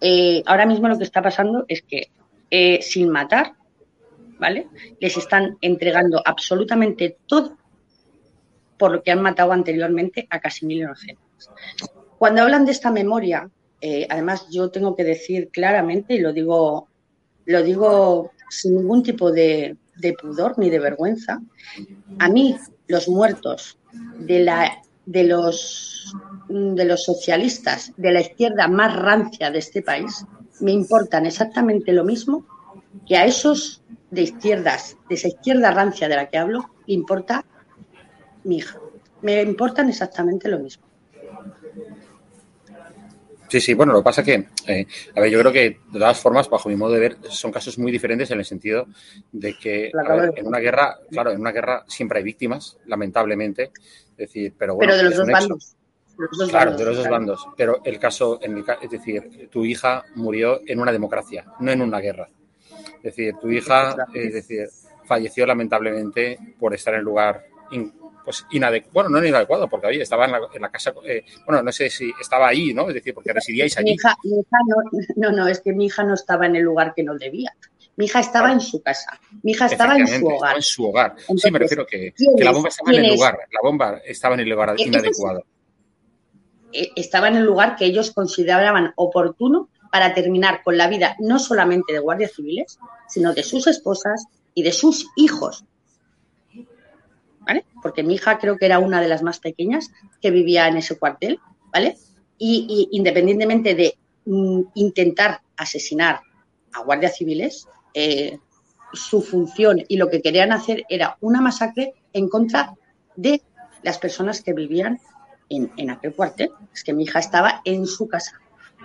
Eh, 0.00 0.42
ahora 0.46 0.66
mismo 0.66 0.88
lo 0.88 0.98
que 0.98 1.04
está 1.04 1.22
pasando 1.22 1.64
es 1.68 1.82
que 1.82 2.10
eh, 2.50 2.80
sin 2.82 3.08
matar, 3.08 3.54
¿vale? 4.38 4.68
Les 4.98 5.16
están 5.16 5.56
entregando 5.60 6.20
absolutamente 6.24 7.18
todo 7.26 7.56
por 8.76 8.92
lo 8.92 9.02
que 9.02 9.10
han 9.10 9.22
matado 9.22 9.52
anteriormente 9.52 10.26
a 10.30 10.40
casi 10.40 10.66
mil 10.66 10.78
inocentes. 10.78 11.50
Cuando 12.18 12.42
hablan 12.42 12.64
de 12.64 12.72
esta 12.72 12.90
memoria, 12.90 13.48
eh, 13.80 14.06
además 14.08 14.46
yo 14.50 14.70
tengo 14.70 14.96
que 14.96 15.04
decir 15.04 15.50
claramente, 15.50 16.14
y 16.14 16.18
lo 16.18 16.32
digo, 16.32 16.88
lo 17.44 17.62
digo 17.62 18.32
sin 18.48 18.76
ningún 18.76 19.02
tipo 19.02 19.30
de, 19.30 19.76
de 19.96 20.12
pudor 20.14 20.58
ni 20.58 20.70
de 20.70 20.80
vergüenza, 20.80 21.40
a 22.18 22.28
mí 22.28 22.56
los 22.88 23.08
muertos 23.08 23.78
de 24.18 24.40
la 24.40 24.82
de 25.06 25.24
los, 25.24 26.14
de 26.48 26.84
los 26.84 27.04
socialistas 27.04 27.92
de 27.96 28.12
la 28.12 28.20
izquierda 28.20 28.68
más 28.68 28.94
rancia 28.94 29.50
de 29.50 29.58
este 29.58 29.82
país 29.82 30.24
me 30.60 30.72
importan 30.72 31.26
exactamente 31.26 31.92
lo 31.92 32.04
mismo 32.04 32.44
que 33.06 33.16
a 33.16 33.24
esos 33.24 33.82
de 34.10 34.22
izquierdas, 34.22 34.96
de 35.08 35.14
esa 35.14 35.28
izquierda 35.28 35.70
rancia 35.70 36.08
de 36.08 36.16
la 36.16 36.28
que 36.28 36.38
hablo, 36.38 36.70
le 36.86 36.94
importa 36.94 37.44
mi 38.44 38.58
hija. 38.58 38.78
Me 39.22 39.42
importan 39.42 39.88
exactamente 39.88 40.48
lo 40.48 40.58
mismo. 40.58 40.84
Sí, 43.50 43.60
sí, 43.60 43.74
bueno, 43.74 43.92
lo 43.92 43.98
que 43.98 44.04
pasa 44.04 44.22
que, 44.22 44.46
eh, 44.68 44.86
a 45.16 45.20
ver, 45.20 45.28
yo 45.28 45.40
creo 45.40 45.52
que 45.52 45.80
de 45.90 45.98
todas 45.98 46.20
formas, 46.20 46.48
bajo 46.48 46.68
mi 46.68 46.76
modo 46.76 46.92
de 46.92 47.00
ver, 47.00 47.16
son 47.30 47.50
casos 47.50 47.78
muy 47.78 47.90
diferentes 47.90 48.30
en 48.30 48.38
el 48.38 48.44
sentido 48.44 48.86
de 49.32 49.58
que 49.58 49.90
ver, 49.92 50.32
en 50.36 50.46
una 50.46 50.60
guerra, 50.60 51.00
claro, 51.10 51.32
en 51.32 51.40
una 51.40 51.50
guerra 51.50 51.84
siempre 51.88 52.18
hay 52.18 52.24
víctimas, 52.24 52.78
lamentablemente, 52.86 53.72
es 54.12 54.16
decir, 54.16 54.54
pero 54.56 54.76
bueno. 54.76 54.92
Pero 54.92 55.02
de 55.02 55.08
los 55.08 55.18
dos 55.18 55.26
bandos. 55.26 55.76
Los 56.16 56.50
claro, 56.50 56.70
bandos, 56.70 56.78
de 56.78 56.84
los 56.84 56.96
dos 56.96 57.06
claro. 57.06 57.16
bandos. 57.16 57.48
Pero 57.56 57.80
el 57.84 57.98
caso, 57.98 58.38
en 58.40 58.54
mi, 58.54 58.62
es 58.82 58.90
decir, 58.90 59.48
tu 59.50 59.64
hija 59.64 60.04
murió 60.14 60.60
en 60.64 60.78
una 60.78 60.92
democracia, 60.92 61.44
no 61.58 61.72
en 61.72 61.82
una 61.82 61.98
guerra. 61.98 62.28
Es 62.98 63.16
decir, 63.16 63.34
tu 63.40 63.50
hija, 63.50 63.96
es 64.14 64.32
decir, 64.32 64.68
falleció 65.06 65.44
lamentablemente 65.44 66.38
por 66.56 66.72
estar 66.72 66.94
en 66.94 67.00
el 67.00 67.04
lugar 67.04 67.46
pues 68.24 68.46
inadecuado, 68.50 68.92
bueno, 68.92 69.08
no 69.10 69.26
inadecuado, 69.26 69.68
porque 69.68 69.86
oye, 69.88 70.02
estaba 70.02 70.26
en 70.26 70.32
la, 70.32 70.40
en 70.52 70.62
la 70.62 70.70
casa, 70.70 70.92
eh, 71.04 71.24
bueno, 71.46 71.62
no 71.62 71.72
sé 71.72 71.90
si 71.90 72.12
estaba 72.20 72.48
ahí, 72.48 72.72
¿no? 72.74 72.88
Es 72.88 72.94
decir, 72.94 73.14
porque 73.14 73.32
residíais 73.32 73.76
allí. 73.78 73.90
Mi 73.90 73.94
hija, 73.94 74.16
mi 74.24 74.38
hija 74.38 74.56
no, 74.66 74.76
no, 75.16 75.36
no, 75.36 75.48
es 75.48 75.60
que 75.60 75.72
mi 75.72 75.86
hija 75.86 76.04
no 76.04 76.14
estaba 76.14 76.46
en 76.46 76.56
el 76.56 76.62
lugar 76.62 76.92
que 76.94 77.02
no 77.02 77.14
debía. 77.16 77.52
Mi 77.96 78.06
hija 78.06 78.20
estaba 78.20 78.46
claro. 78.46 78.60
en 78.60 78.60
su 78.60 78.82
casa. 78.82 79.20
Mi 79.42 79.52
hija 79.52 79.66
estaba 79.66 79.96
en 79.96 80.06
su 80.06 80.26
hogar. 80.26 80.56
en 80.56 80.62
su 80.62 80.86
hogar. 80.86 81.14
Entonces, 81.18 81.42
sí, 81.42 81.50
me 81.50 81.58
refiero 81.58 81.86
que, 81.86 82.14
que 82.14 82.44
la 82.44 82.52
bomba 82.52 82.68
estaba 82.68 82.92
en 82.92 83.04
el 83.04 83.14
lugar. 83.14 83.38
La 83.50 83.60
bomba 83.62 84.00
estaba 84.04 84.34
en 84.34 84.40
el 84.40 84.48
lugar 84.48 84.74
inadecuado. 84.78 85.44
Eh, 86.72 86.90
estaba 86.96 87.28
en 87.28 87.36
el 87.36 87.44
lugar 87.44 87.76
que 87.76 87.84
ellos 87.84 88.12
consideraban 88.12 88.92
oportuno 88.96 89.68
para 89.90 90.14
terminar 90.14 90.62
con 90.62 90.76
la 90.78 90.88
vida 90.88 91.16
no 91.18 91.38
solamente 91.38 91.92
de 91.92 91.98
guardias 91.98 92.32
civiles, 92.32 92.78
sino 93.08 93.34
de 93.34 93.42
sus 93.42 93.66
esposas 93.66 94.26
y 94.54 94.62
de 94.62 94.72
sus 94.72 95.08
hijos. 95.16 95.64
¿Vale? 97.50 97.64
Porque 97.82 98.04
mi 98.04 98.14
hija 98.14 98.38
creo 98.38 98.56
que 98.56 98.66
era 98.66 98.78
una 98.78 99.00
de 99.00 99.08
las 99.08 99.24
más 99.24 99.40
pequeñas 99.40 99.90
que 100.22 100.30
vivía 100.30 100.68
en 100.68 100.76
ese 100.76 100.96
cuartel, 100.96 101.40
¿vale? 101.72 101.98
Y, 102.38 102.88
y 102.92 102.96
independientemente 102.96 103.74
de 103.74 103.98
mm, 104.24 104.60
intentar 104.74 105.40
asesinar 105.56 106.20
a 106.72 106.82
guardias 106.84 107.16
civiles, 107.16 107.66
eh, 107.92 108.38
su 108.92 109.20
función 109.20 109.82
y 109.88 109.96
lo 109.96 110.08
que 110.08 110.22
querían 110.22 110.52
hacer 110.52 110.84
era 110.88 111.16
una 111.20 111.40
masacre 111.40 111.94
en 112.12 112.28
contra 112.28 112.74
de 113.16 113.42
las 113.82 113.98
personas 113.98 114.42
que 114.42 114.52
vivían 114.52 115.00
en, 115.48 115.72
en 115.76 115.90
aquel 115.90 116.14
cuartel. 116.14 116.52
Es 116.72 116.84
que 116.84 116.92
mi 116.92 117.02
hija 117.02 117.18
estaba 117.18 117.62
en 117.64 117.84
su 117.84 118.06
casa. 118.06 118.40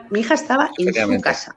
Mi 0.09 0.21
hija 0.21 0.33
estaba 0.33 0.71
en 0.79 0.93
su 0.93 1.21
casa. 1.21 1.55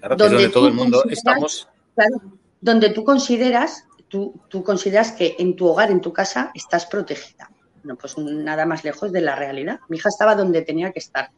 Claro, 0.00 0.16
donde, 0.16 0.34
donde 0.34 0.48
todo 0.50 0.68
el 0.68 0.74
mundo 0.74 1.02
estamos. 1.08 1.66
Claro, 1.94 2.20
donde 2.60 2.90
tú 2.90 3.04
consideras, 3.04 3.86
tú, 4.08 4.40
tú 4.48 4.62
consideras 4.62 5.12
que 5.12 5.36
en 5.38 5.56
tu 5.56 5.66
hogar, 5.66 5.90
en 5.90 6.00
tu 6.00 6.12
casa, 6.12 6.50
estás 6.54 6.86
protegida. 6.86 7.50
No, 7.82 7.96
pues 7.96 8.18
nada 8.18 8.66
más 8.66 8.84
lejos 8.84 9.12
de 9.12 9.20
la 9.20 9.36
realidad. 9.36 9.80
Mi 9.88 9.96
hija 9.96 10.08
estaba 10.08 10.34
donde 10.34 10.62
tenía 10.62 10.92
que 10.92 10.98
estar. 10.98 11.30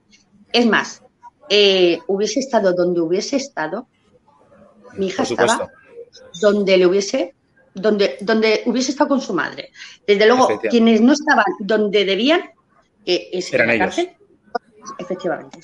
Es 0.52 0.66
más, 0.66 1.02
eh, 1.48 1.98
hubiese 2.06 2.40
estado 2.40 2.72
donde 2.72 3.00
hubiese 3.00 3.36
estado, 3.36 3.86
mi 4.94 5.08
hija 5.08 5.24
estaba 5.24 5.70
donde 6.40 6.76
le 6.76 6.86
hubiese, 6.86 7.34
donde, 7.74 8.16
donde 8.20 8.62
hubiese 8.66 8.92
estado 8.92 9.08
con 9.08 9.20
su 9.20 9.34
madre. 9.34 9.70
Desde 10.06 10.26
luego, 10.26 10.60
quienes 10.70 11.00
no 11.00 11.12
estaban 11.12 11.44
donde 11.60 12.04
debían, 12.04 12.40
eh, 13.04 13.28
es 13.32 13.52
Eran 13.52 13.70
en 13.70 13.78
la 13.78 13.84
cárcel, 13.84 14.06
ellos. 14.06 14.94
efectivamente. 14.98 15.60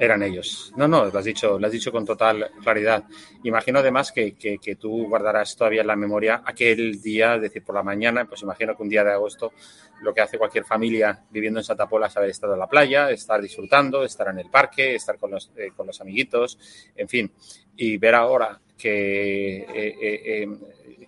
Eran 0.00 0.22
ellos. 0.22 0.72
No, 0.76 0.88
no, 0.88 1.04
lo 1.04 1.18
has 1.18 1.26
dicho, 1.26 1.58
lo 1.58 1.66
has 1.66 1.72
dicho 1.72 1.92
con 1.92 2.06
total 2.06 2.52
claridad. 2.62 3.04
Imagino 3.44 3.80
además 3.80 4.12
que, 4.12 4.32
que, 4.32 4.76
tú 4.76 5.06
guardarás 5.06 5.54
todavía 5.54 5.82
en 5.82 5.88
la 5.88 5.94
memoria 5.94 6.40
aquel 6.42 7.02
día, 7.02 7.34
es 7.34 7.42
decir, 7.42 7.62
por 7.62 7.74
la 7.74 7.82
mañana, 7.82 8.24
pues 8.24 8.40
imagino 8.40 8.74
que 8.74 8.82
un 8.82 8.88
día 8.88 9.04
de 9.04 9.12
agosto, 9.12 9.52
lo 10.00 10.14
que 10.14 10.22
hace 10.22 10.38
cualquier 10.38 10.64
familia 10.64 11.22
viviendo 11.28 11.60
en 11.60 11.64
Santa 11.64 11.86
Pola 11.86 12.06
es 12.06 12.16
haber 12.16 12.30
estado 12.30 12.54
en 12.54 12.60
la 12.60 12.66
playa, 12.66 13.10
estar 13.10 13.42
disfrutando, 13.42 14.02
estar 14.02 14.28
en 14.28 14.38
el 14.38 14.48
parque, 14.48 14.94
estar 14.94 15.18
con 15.18 15.32
los, 15.32 15.52
eh, 15.54 15.72
con 15.76 15.86
los 15.86 16.00
amiguitos, 16.00 16.58
en 16.96 17.06
fin. 17.06 17.30
Y 17.76 17.98
ver 17.98 18.14
ahora 18.14 18.58
que, 18.78 19.58
eh, 19.58 19.96
eh, 20.00 20.48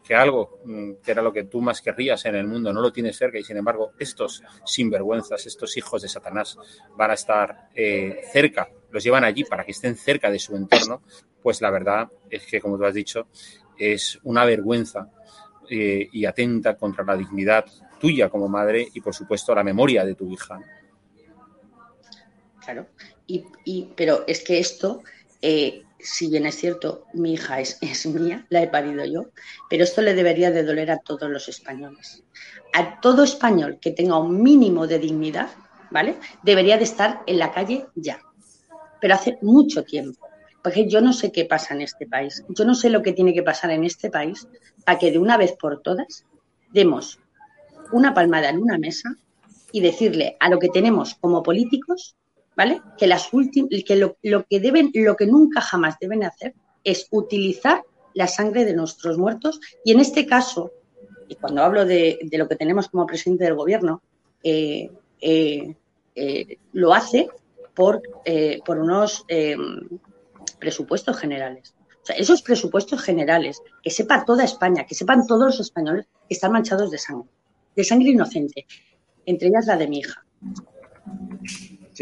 que 0.05 0.15
algo 0.15 0.61
mm, 0.67 0.93
que 1.03 1.13
era 1.13 1.23
lo 1.23 1.33
que 1.33 1.45
tú 1.45 1.63
más 1.63 1.81
querrías 1.81 2.27
en 2.27 2.35
el 2.35 2.47
mundo 2.47 2.75
no 2.75 2.83
lo 2.83 2.93
tienes 2.93 3.17
cerca 3.17 3.39
y 3.39 3.43
sin 3.43 3.57
embargo 3.57 3.93
estos 3.99 4.43
sinvergüenzas, 4.67 5.47
estos 5.47 5.79
hijos 5.79 6.03
de 6.03 6.09
Satanás 6.11 6.59
van 6.95 7.13
a 7.13 7.15
estar 7.15 7.71
cerca, 8.33 8.69
los 8.93 9.03
llevan 9.03 9.25
allí 9.25 9.45
para 9.45 9.65
que 9.65 9.73
estén 9.73 9.97
cerca 9.97 10.31
de 10.31 10.39
su 10.39 10.55
entorno, 10.55 11.03
pues 11.43 11.61
la 11.61 11.71
verdad 11.71 12.09
es 12.31 12.47
que, 12.47 12.61
como 12.61 12.79
tú 12.79 12.85
has 12.85 12.95
dicho, 12.95 13.29
es 13.79 14.19
una 14.23 14.45
vergüenza 14.45 15.11
eh, 15.69 16.09
y 16.13 16.25
atenta 16.25 16.77
contra 16.77 17.05
la 17.05 17.17
dignidad 17.17 17.65
tuya 17.99 18.29
como 18.29 18.49
madre 18.49 18.87
y, 18.93 19.01
por 19.01 19.15
supuesto, 19.15 19.55
la 19.55 19.65
memoria 19.65 20.05
de 20.05 20.15
tu 20.15 20.31
hija. 20.31 20.61
Claro, 22.65 22.87
y, 23.27 23.45
y 23.65 23.91
pero 23.97 24.25
es 24.27 24.45
que 24.45 24.61
esto 24.61 25.03
eh, 25.43 25.83
si 25.99 26.29
bien 26.29 26.47
es 26.47 26.57
cierto, 26.57 27.07
mi 27.13 27.35
hija 27.35 27.61
es, 27.61 27.79
es 27.83 28.07
mía, 28.07 28.47
la 28.49 28.63
he 28.63 28.69
parido 28.69 29.05
yo, 29.05 29.27
pero 29.69 29.85
esto 29.85 30.01
le 30.01 30.15
debería 30.15 30.51
de 30.51 30.63
doler 30.63 30.91
a 30.91 30.99
todos 30.99 31.29
los 31.29 31.49
españoles. 31.49 32.23
A 32.73 33.01
todo 33.01 33.25
español 33.25 33.79
que 33.81 33.91
tenga 33.91 34.19
un 34.19 34.43
mínimo 34.43 34.87
de 34.87 34.99
dignidad, 34.99 35.51
¿vale? 35.91 36.17
Debería 36.43 36.79
de 36.79 36.85
estar 36.85 37.23
en 37.27 37.39
la 37.39 37.53
calle 37.53 37.87
ya. 37.95 38.21
Pero 39.03 39.15
hace 39.15 39.37
mucho 39.43 39.85
tiempo. 39.85 40.27
Porque 40.63 40.89
yo 40.89 41.03
no 41.03 41.13
sé 41.13 41.31
qué 41.31 41.45
pasa 41.45 41.75
en 41.75 41.83
este 41.83 42.07
país. 42.07 42.43
Yo 42.49 42.65
no 42.65 42.75
sé 42.75 42.89
lo 42.89 43.03
que 43.03 43.13
tiene 43.13 43.35
que 43.35 43.43
pasar 43.43 43.71
en 43.73 43.85
este 43.85 44.09
país 44.09 44.49
para 44.87 44.99
que 44.99 45.13
de 45.13 45.19
una 45.19 45.37
vez 45.37 45.53
por 45.61 45.83
todas 45.83 46.25
demos 46.73 47.19
una 47.93 48.15
palmada 48.15 48.49
en 48.49 48.63
una 48.63 48.79
mesa 48.79 49.15
y 49.73 49.81
decirle 49.81 50.39
a 50.41 50.49
lo 50.49 50.59
que 50.59 50.71
tenemos 50.71 51.17
como 51.17 51.43
políticos 51.43 52.17
¿vale? 52.57 52.83
Que 52.99 53.07
las 53.07 53.31
que 53.87 53.97
lo, 53.97 54.17
que 54.47 54.61
deben, 54.61 54.91
lo 54.95 55.17
que 55.17 55.27
nunca 55.27 55.61
jamás 55.61 55.97
deben 56.01 56.25
hacer 56.25 56.55
es 56.85 57.07
utilizar 57.11 57.83
la 58.15 58.27
sangre 58.27 58.65
de 58.65 58.75
nuestros 58.75 59.19
muertos 59.19 59.61
y 59.85 59.93
en 59.93 60.01
este 60.01 60.27
caso, 60.27 60.73
y 61.29 61.37
cuando 61.37 61.63
hablo 61.63 61.85
de, 61.85 62.19
lo 62.33 62.49
que 62.49 62.57
tenemos 62.57 62.89
como 62.89 63.07
presidente 63.07 63.45
del 63.45 63.55
gobierno, 63.55 64.03
eh, 64.43 64.91
eh, 65.21 65.75
eh, 66.15 66.59
lo 66.73 66.93
hace 66.93 67.29
por, 67.75 68.03
por 68.65 68.79
unos 68.79 69.25
presupuestos 70.59 71.17
generales. 71.19 71.75
O 72.03 72.07
sea, 72.07 72.17
esos 72.17 72.43
presupuestos 72.43 73.01
generales, 73.01 73.63
que 73.83 73.91
sepa 73.91 74.25
toda 74.25 74.45
España, 74.45 74.85
que 74.87 74.95
sepan 74.95 75.27
todos 75.27 75.47
los 75.47 75.61
españoles 75.61 76.07
que 76.29 76.35
están 76.35 76.53
manchados 76.53 76.91
de 76.91 76.99
sangre, 76.99 77.31
de 77.77 77.85
sangre 77.85 78.11
inocente, 78.11 78.67
entre 79.25 79.49
ellas 79.49 79.67
la 79.67 79.77
de 79.77 79.87
mi 79.87 79.99
hija. 80.01 80.25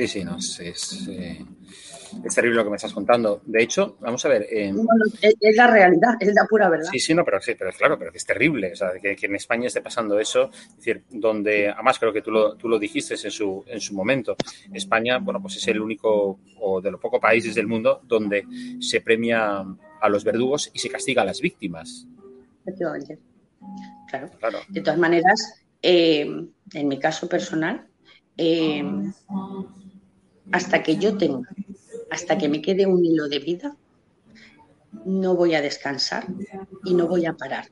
Sí, 0.00 0.08
sí, 0.08 0.24
no, 0.24 0.38
es, 0.38 0.58
eh, 1.10 1.44
es, 2.24 2.34
terrible 2.34 2.56
lo 2.56 2.64
que 2.64 2.70
me 2.70 2.76
estás 2.76 2.94
contando. 2.94 3.42
De 3.44 3.62
hecho, 3.62 3.98
vamos 4.00 4.24
a 4.24 4.30
ver. 4.30 4.46
es, 4.48 4.74
la 5.54 5.66
realidad, 5.66 6.14
es 6.18 6.32
la 6.32 6.46
pura 6.48 6.70
verdad. 6.70 6.88
Sí, 6.90 6.98
sí, 6.98 7.12
no, 7.12 7.22
pero 7.22 7.38
sí, 7.38 7.54
pero 7.54 7.70
claro, 7.70 7.98
pero 7.98 8.10
es 8.14 8.24
terrible. 8.24 8.72
O 8.72 8.76
sea, 8.76 8.92
que, 8.98 9.14
en 9.20 9.34
España 9.34 9.66
esté 9.66 9.82
pasando 9.82 10.18
eso. 10.18 10.48
Es 10.70 10.76
decir, 10.76 11.04
donde, 11.10 11.68
además 11.68 11.98
creo 11.98 12.14
que 12.14 12.22
tú 12.22 12.30
lo, 12.30 12.56
tú 12.56 12.66
lo 12.66 12.78
dijiste 12.78 13.12
en 13.12 13.30
su, 13.30 13.62
en 13.66 13.78
su 13.78 13.92
momento. 13.92 14.36
España, 14.72 15.18
bueno, 15.18 15.42
pues 15.42 15.56
es 15.56 15.68
el 15.68 15.78
único 15.78 16.40
o 16.60 16.80
de 16.80 16.90
los 16.90 16.98
pocos 16.98 17.20
países 17.20 17.54
del 17.54 17.66
mundo 17.66 18.00
donde 18.04 18.46
se 18.80 19.02
premia 19.02 19.66
a 20.00 20.08
los 20.08 20.24
verdugos 20.24 20.70
y 20.72 20.78
se 20.78 20.88
castiga 20.88 21.20
a 21.20 21.26
las 21.26 21.42
víctimas. 21.42 22.06
Efectivamente. 22.62 23.18
Claro. 24.08 24.30
claro. 24.38 24.60
De 24.66 24.80
todas 24.80 24.98
maneras, 24.98 25.62
eh, 25.82 26.26
en 26.72 26.88
mi 26.88 26.98
caso 26.98 27.28
personal, 27.28 27.86
eh, 28.42 28.82
hasta 30.52 30.82
que 30.82 30.96
yo 30.96 31.16
tenga, 31.16 31.48
hasta 32.10 32.38
que 32.38 32.48
me 32.48 32.60
quede 32.60 32.86
un 32.86 33.04
hilo 33.04 33.28
de 33.28 33.38
vida, 33.38 33.76
no 35.04 35.36
voy 35.36 35.54
a 35.54 35.62
descansar 35.62 36.26
y 36.84 36.94
no 36.94 37.06
voy 37.06 37.26
a 37.26 37.34
parar. 37.34 37.66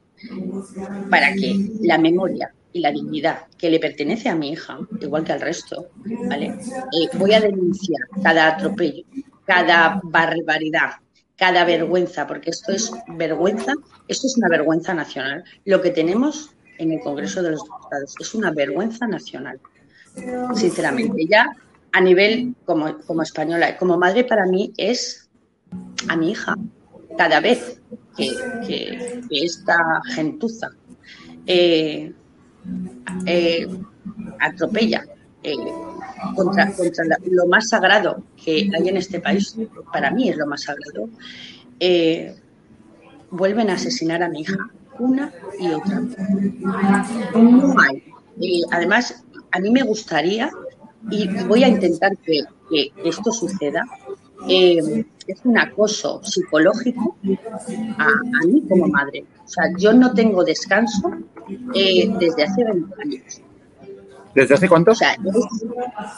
Para 1.11 1.33
que 1.33 1.71
la 1.83 1.99
memoria 1.99 2.53
y 2.73 2.81
la 2.81 2.91
dignidad 2.91 3.47
que 3.57 3.71
le 3.71 3.79
pertenece 3.79 4.29
a 4.29 4.35
mi 4.35 4.51
hija, 4.51 4.79
igual 5.01 5.25
que 5.25 5.33
al 5.33 5.41
resto, 5.41 5.89
¿vale? 6.29 6.47
Eh, 6.47 7.17
voy 7.17 7.35
a 7.35 7.41
denunciar 7.41 8.01
cada 8.23 8.49
atropello, 8.49 9.05
cada 9.45 10.01
barbaridad, 10.03 10.91
cada 11.37 11.65
vergüenza, 11.65 12.27
porque 12.27 12.51
esto 12.51 12.73
es 12.73 12.91
vergüenza, 13.17 13.73
esto 14.09 14.27
es 14.27 14.37
una 14.37 14.49
vergüenza 14.49 14.93
nacional. 14.93 15.45
Lo 15.65 15.81
que 15.81 15.91
tenemos 15.91 16.51
en 16.79 16.93
el 16.93 17.01
Congreso 17.01 17.43
de 17.43 17.53
los 17.53 17.63
Diputados 17.63 18.15
es 18.19 18.35
una 18.35 18.51
vergüenza 18.51 19.07
nacional, 19.07 19.61
sinceramente. 20.55 21.27
Ya 21.29 21.47
a 21.93 22.01
nivel 22.01 22.55
como, 22.65 22.99
como 23.07 23.23
española, 23.23 23.77
como 23.77 23.97
madre 23.99 24.25
para 24.25 24.47
mí 24.47 24.73
es 24.77 25.29
a 26.09 26.17
mi 26.17 26.31
hija. 26.31 26.57
Cada 27.17 27.41
vez 27.41 27.81
que, 28.17 29.23
esta 29.31 30.01
gentuza 30.15 30.71
eh, 31.47 32.13
eh, 33.27 33.67
atropella 34.41 35.05
eh, 35.43 35.55
contra, 36.35 36.73
contra 36.73 37.05
lo 37.25 37.47
más 37.47 37.69
sagrado 37.69 38.23
que 38.43 38.71
hay 38.75 38.89
en 38.89 38.97
este 38.97 39.21
país, 39.21 39.57
para 39.93 40.11
mí 40.11 40.29
es 40.29 40.37
lo 40.37 40.47
más 40.47 40.63
sagrado, 40.63 41.09
vuelven 43.31 43.71
a 43.71 43.75
asesinar 43.75 44.23
a 44.23 44.29
mi 44.29 44.41
hija 44.41 44.71
una 44.99 45.33
y 45.59 45.71
otra. 45.71 46.01
No 47.35 47.75
hay. 47.81 48.03
además, 48.73 49.25
a 49.53 49.61
mí 49.61 49.71
me 49.71 49.83
gustaría 49.83 50.51
y 51.11 51.29
voy 51.45 51.65
a 51.65 51.69
intentar 51.69 52.17
que, 52.19 52.45
esto 53.05 53.33
suceda, 53.33 53.83
eh, 54.49 55.05
es 55.27 55.41
un 55.45 55.59
acoso 55.59 56.21
psicológico 56.23 57.17
a, 57.99 58.47
mí 58.47 58.63
como 58.69 58.87
madre. 58.89 59.25
O 59.45 59.49
sea, 59.49 59.65
yo 59.79 59.93
no 59.93 60.13
tengo 60.13 60.45
descanso 60.45 61.11
eh, 61.75 62.11
desde 62.19 62.45
hace 62.45 62.65
20 62.65 63.03
años. 63.03 63.43
¿Desde 64.35 64.55
hace 64.55 64.69
cuánto? 64.69 64.93
O 64.93 64.95
sea, 64.95 65.17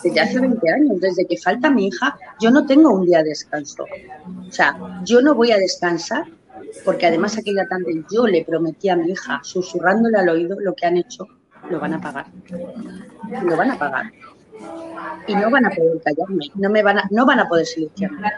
desde 0.03 0.21
hace 0.21 0.41
20 0.41 0.71
años, 0.71 1.01
desde 1.01 1.25
que 1.27 1.37
falta 1.39 1.71
mi 1.71 1.87
hija, 1.87 2.19
yo 2.41 2.51
no 2.51 2.67
tengo 2.67 2.91
un 2.91 3.07
día 3.07 3.23
de 3.23 3.31
descanso. 3.31 3.85
O 4.49 4.53
sea, 4.53 4.77
yo 5.05 5.23
no 5.23 5.35
voy 5.35 5.53
a 5.53 5.59
descansar 5.59 6.25
porque 6.85 7.07
además 7.07 7.39
aquella 7.39 7.67
tarde 7.67 8.05
yo 8.13 8.27
le 8.27 8.45
prometí 8.45 8.89
a 8.89 8.97
mi 8.97 9.13
hija, 9.13 9.41
susurrándole 9.43 10.19
al 10.19 10.29
oído 10.29 10.57
lo 10.61 10.75
que 10.75 10.87
han 10.87 10.97
hecho, 10.97 11.27
lo 11.71 11.79
van 11.81 11.95
a 11.95 12.01
pagar. 12.01 12.27
Lo 13.45 13.57
van 13.57 13.71
a 13.71 13.79
pagar 13.79 14.13
y 15.27 15.35
no 15.35 15.51
van 15.51 15.67
a 15.67 15.71
poder 15.71 16.01
callarme, 16.03 16.47
no, 16.55 16.71
me 16.71 16.83
van, 16.83 16.99
a, 16.99 17.09
no 17.11 17.27
van 17.27 17.41
a 17.41 17.49
poder 17.49 17.67
silenciarme, 17.67 18.29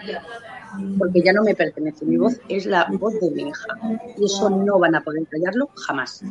porque 0.98 1.22
ya 1.22 1.32
no 1.32 1.42
me 1.42 1.54
pertenece. 1.54 2.04
Mi 2.04 2.16
voz 2.16 2.40
es 2.48 2.66
la 2.66 2.86
voz 2.98 3.18
de 3.20 3.30
mi 3.30 3.42
hija 3.42 3.78
y 4.16 4.24
eso 4.24 4.50
no 4.50 4.78
van 4.78 4.94
a 4.94 5.02
poder 5.02 5.26
callarlo 5.28 5.68
jamás. 5.74 6.22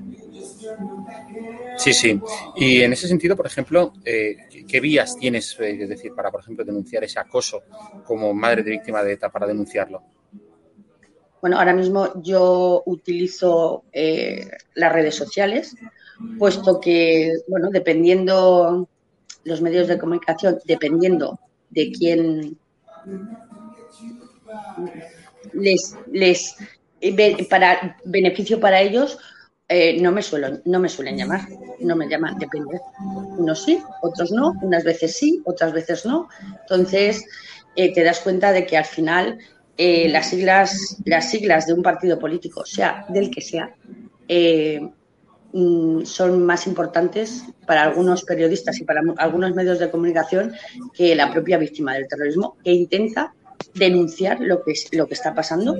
Sí, 1.77 1.93
sí. 1.93 2.19
Y 2.56 2.82
en 2.82 2.93
ese 2.93 3.08
sentido, 3.08 3.36
por 3.36 3.45
ejemplo, 3.47 3.93
eh, 4.06 4.38
¿qué 4.67 4.80
vías 4.80 5.15
tienes, 5.17 5.58
eh, 5.60 5.77
es 5.82 5.89
decir, 5.89 6.13
para, 6.13 6.32
por 6.32 6.41
ejemplo, 6.41 6.65
denunciar 6.65 7.04
ese 7.04 7.19
acoso 7.19 7.63
como 8.06 8.34
madre 8.34 8.63
de 8.63 8.71
víctima 8.71 9.04
de 9.04 9.13
ETA, 9.13 9.30
para 9.30 9.47
denunciarlo? 9.47 10.04
Bueno, 11.41 11.58
ahora 11.58 11.73
mismo 11.73 12.21
yo 12.21 12.84
utilizo 12.86 13.86
eh, 13.91 14.47
las 14.75 14.93
redes 14.93 15.15
sociales, 15.15 15.75
puesto 16.38 16.80
que, 16.80 17.34
bueno, 17.47 17.69
dependiendo 17.71 18.88
los 19.43 19.62
medios 19.62 19.88
de 19.88 19.97
comunicación, 19.97 20.60
dependiendo 20.65 21.39
de 21.69 21.91
quién 21.91 22.58
les, 25.54 25.95
les 26.12 26.56
para 27.49 27.97
beneficio 28.06 28.60
para 28.60 28.82
ellos, 28.82 29.17
eh, 29.67 30.01
no, 30.01 30.12
me 30.12 30.21
suelen, 30.21 30.62
no 30.65 30.80
me 30.80 30.89
suelen 30.89 31.17
llamar, 31.17 31.47
no 31.80 31.95
me 31.95 32.10
llaman, 32.10 32.38
depende. 32.38 32.80
Unos 33.38 33.63
sí, 33.63 33.82
otros 34.01 34.32
no, 34.32 34.54
unas 34.62 34.84
veces 34.84 35.15
sí, 35.15 35.41
otras 35.45 35.71
veces 35.71 36.06
no. 36.06 36.27
Entonces, 36.62 37.23
eh, 37.77 37.93
te 37.93 38.04
das 38.04 38.19
cuenta 38.19 38.51
de 38.51 38.65
que 38.65 38.75
al 38.77 38.84
final 38.84 39.39
eh, 39.77 40.10
las, 40.10 40.30
siglas, 40.30 40.97
las 41.06 41.32
siglas 41.32 41.67
de 41.67 41.73
un 41.73 41.82
partido 41.82 42.19
político, 42.19 42.65
sea 42.65 43.06
del 43.08 43.32
que 43.32 43.39
sea, 43.39 43.73
son 46.03 46.45
más 46.45 46.67
importantes 46.67 47.43
para 47.65 47.83
algunos 47.83 48.23
periodistas 48.23 48.79
y 48.79 48.83
para 48.83 49.01
algunos 49.17 49.53
medios 49.53 49.79
de 49.79 49.91
comunicación 49.91 50.53
que 50.93 51.15
la 51.15 51.31
propia 51.31 51.57
víctima 51.57 51.93
del 51.93 52.07
terrorismo, 52.07 52.57
que 52.63 52.71
intenta 52.71 53.33
denunciar 53.73 54.39
lo 54.39 54.63
que, 54.63 54.73
lo 54.91 55.07
que 55.07 55.13
está 55.13 55.33
pasando 55.33 55.75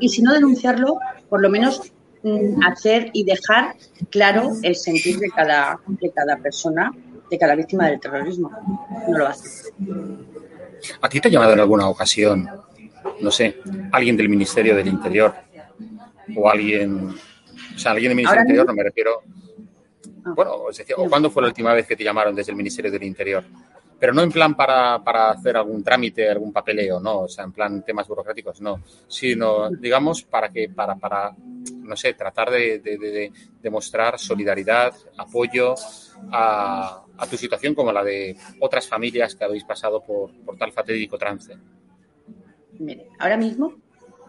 y 0.00 0.08
si 0.08 0.22
no 0.22 0.32
denunciarlo, 0.32 0.98
por 1.28 1.40
lo 1.40 1.48
menos 1.48 1.92
mm, 2.22 2.64
hacer 2.64 3.10
y 3.12 3.24
dejar 3.24 3.76
claro 4.10 4.50
el 4.62 4.74
sentir 4.74 5.18
de 5.18 5.30
cada, 5.30 5.80
de 5.86 6.10
cada 6.10 6.36
persona, 6.38 6.92
de 7.30 7.38
cada 7.38 7.54
víctima 7.54 7.88
del 7.88 8.00
terrorismo. 8.00 8.50
No 9.08 9.18
lo 9.18 9.28
hace. 9.28 9.70
¿A 11.00 11.08
ti 11.08 11.20
te 11.20 11.28
ha 11.28 11.30
llamado 11.30 11.52
en 11.52 11.60
alguna 11.60 11.88
ocasión, 11.88 12.48
no 13.20 13.30
sé, 13.30 13.58
alguien 13.92 14.16
del 14.16 14.28
Ministerio 14.28 14.74
del 14.74 14.88
Interior 14.88 15.34
o 16.36 16.50
alguien 16.50 17.14
o 17.74 17.78
sea, 17.78 17.92
alguien 17.92 18.10
del 18.10 18.16
Ministerio 18.16 18.42
del 18.42 18.48
Interior, 18.48 18.66
no 18.66 18.74
me 18.74 18.82
refiero. 18.82 19.22
Ah. 20.24 20.32
Bueno, 20.34 20.70
es 20.70 20.78
decir, 20.78 20.94
¿o 20.98 21.08
cuándo 21.08 21.30
fue 21.30 21.42
la 21.42 21.48
última 21.48 21.72
vez 21.72 21.86
que 21.86 21.96
te 21.96 22.04
llamaron 22.04 22.34
desde 22.34 22.52
el 22.52 22.56
Ministerio 22.56 22.90
del 22.90 23.02
Interior? 23.02 23.44
Pero 23.98 24.12
no 24.12 24.22
en 24.22 24.32
plan 24.32 24.54
para, 24.54 25.02
para 25.02 25.30
hacer 25.30 25.56
algún 25.56 25.82
trámite, 25.82 26.28
algún 26.28 26.52
papeleo, 26.52 27.00
no, 27.00 27.20
o 27.20 27.28
sea, 27.28 27.44
en 27.44 27.52
plan 27.52 27.84
temas 27.84 28.08
burocráticos, 28.08 28.60
no, 28.60 28.82
sino, 29.06 29.70
digamos, 29.70 30.24
para 30.24 30.50
que, 30.50 30.68
para, 30.68 30.96
para 30.96 31.34
no 31.36 31.96
sé, 31.96 32.14
tratar 32.14 32.50
de, 32.50 32.80
de, 32.80 33.32
de, 33.62 33.70
mostrar 33.70 34.18
solidaridad, 34.18 34.94
apoyo 35.16 35.74
a, 36.32 37.04
a, 37.16 37.26
tu 37.26 37.36
situación 37.36 37.74
como 37.74 37.92
la 37.92 38.02
de 38.02 38.36
otras 38.60 38.88
familias 38.88 39.34
que 39.34 39.44
habéis 39.44 39.64
pasado 39.64 40.02
por, 40.02 40.32
por 40.44 40.56
tal 40.56 40.72
fatídico 40.72 41.16
trance. 41.16 41.56
Mire, 42.78 43.08
ahora 43.18 43.36
mismo, 43.36 43.74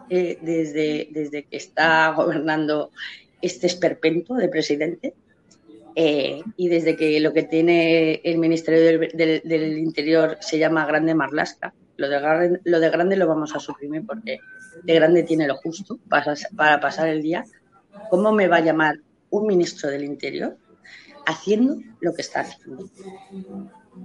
eh, 0.08 0.38
desde, 0.40 1.08
desde 1.10 1.44
que 1.44 1.56
está 1.56 2.12
gobernando 2.12 2.90
este 3.46 3.66
esperpento 3.66 4.34
de 4.34 4.48
presidente. 4.48 5.14
Eh, 5.98 6.42
y 6.58 6.68
desde 6.68 6.94
que 6.94 7.18
lo 7.20 7.32
que 7.32 7.44
tiene 7.44 8.20
el 8.22 8.36
Ministerio 8.36 9.08
del, 9.14 9.78
Interior 9.78 10.36
se 10.40 10.58
llama 10.58 10.84
Grande 10.84 11.14
Marlasca, 11.14 11.72
Lo 11.96 12.10
de, 12.10 12.20
grande, 12.20 12.60
lo 12.64 12.80
de 12.80 12.90
grande 12.90 13.16
lo 13.16 13.26
vamos 13.26 13.56
a 13.56 13.60
suprimir 13.60 14.04
porque 14.04 14.38
de 14.82 14.94
grande 14.94 15.22
tiene 15.22 15.46
lo 15.46 15.56
justo 15.56 15.98
para, 16.10 16.34
para 16.54 16.80
pasar 16.80 17.08
el 17.08 17.22
día. 17.22 17.44
¿Cómo 18.10 18.30
me 18.30 18.46
va 18.46 18.56
a 18.56 18.60
llamar 18.60 19.00
un 19.30 19.46
ministro 19.46 19.88
del 19.88 20.04
Interior 20.04 20.58
haciendo 21.24 21.78
lo 22.00 22.12
que 22.12 22.20
está 22.20 22.40
haciendo? 22.40 22.90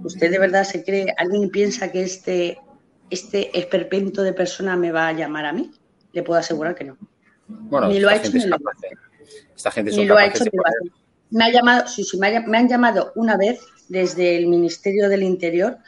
¿Usted 0.02 0.30
de 0.30 0.38
verdad 0.38 0.64
se 0.64 0.82
cree, 0.82 1.14
alguien 1.18 1.50
piensa 1.50 1.92
que 1.92 2.02
este, 2.02 2.58
este 3.10 3.58
esperpento 3.58 4.22
de 4.22 4.32
persona 4.32 4.76
me 4.76 4.92
va 4.92 5.08
a 5.08 5.12
llamar 5.12 5.44
a 5.44 5.52
mí? 5.52 5.70
Le 6.12 6.22
puedo 6.22 6.40
asegurar 6.40 6.74
que 6.74 6.84
no. 6.84 6.96
Bueno, 7.46 7.88
ni 7.88 8.00
lo 8.00 8.08
ha 8.08 8.16
hecho 8.16 8.32
ni 8.32 8.46
lo, 8.46 8.56
esta 9.54 9.70
gente 9.70 9.92
ni 9.92 10.04
lo 10.04 10.16
ha 10.16 10.26
hecho 10.26 10.44
hace. 10.44 10.50
Me, 11.30 11.44
ha 11.44 11.50
llamado, 11.50 11.86
sí, 11.86 12.04
sí, 12.04 12.18
me, 12.18 12.36
ha, 12.36 12.40
me, 12.40 12.58
han 12.58 12.68
llamado 12.68 13.12
una 13.14 13.36
vez 13.36 13.60
desde 13.88 14.36
el 14.36 14.46
Ministerio 14.46 15.08
del 15.08 15.22
Interior, 15.22 15.78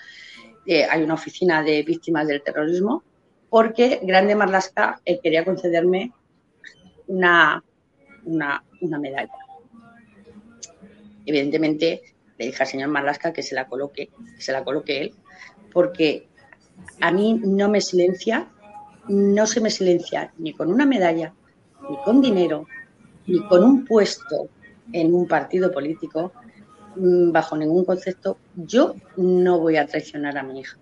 eh, 0.67 0.85
hay 0.85 1.03
una 1.03 1.15
oficina 1.15 1.63
de 1.63 1.83
víctimas 1.83 2.27
del 2.27 2.43
terrorismo, 2.43 3.03
porque 3.51 4.01
Grande 4.03 4.35
Marlasca 4.35 5.01
eh, 5.05 5.21
quería 5.23 5.45
concederme 5.45 6.13
una, 7.07 7.63
una, 8.25 8.65
una, 8.81 8.99
medalla. 8.99 9.33
Evidentemente, 11.27 12.03
le 12.39 12.47
dije 12.47 12.63
al 12.63 12.69
señor 12.69 12.89
Marlasca 12.89 13.33
que 13.33 13.43
se 13.43 13.55
la 13.55 13.67
coloque, 13.67 14.09
que 14.37 14.43
se 14.43 14.53
la 14.53 14.65
coloque 14.65 15.03
él, 15.03 15.15
porque 15.73 16.29
a 17.01 17.13
mí 17.13 17.41
no 17.45 17.69
me 17.69 17.81
silencia, 17.81 18.49
no 19.09 19.47
se 19.47 19.61
me 19.61 19.71
silencia 19.71 20.33
ni 20.39 20.53
con 20.53 20.73
una 20.73 20.87
medalla, 20.87 21.35
ni 21.89 21.97
con 22.05 22.21
dinero, 22.21 22.67
ni 23.27 23.47
con 23.47 23.65
un 23.65 23.85
puesto 23.85 24.49
en 24.93 25.15
un 25.15 25.27
partido 25.27 25.73
político, 25.73 26.33
mm, 26.97 27.33
bajo 27.33 27.57
ningún 27.57 27.85
concepto, 27.85 28.39
yo 28.55 28.95
no 29.17 29.59
voy 29.59 29.77
a 29.77 29.87
traicionar 29.87 30.37
a 30.39 30.43
mi 30.43 30.61
hija. 30.61 30.77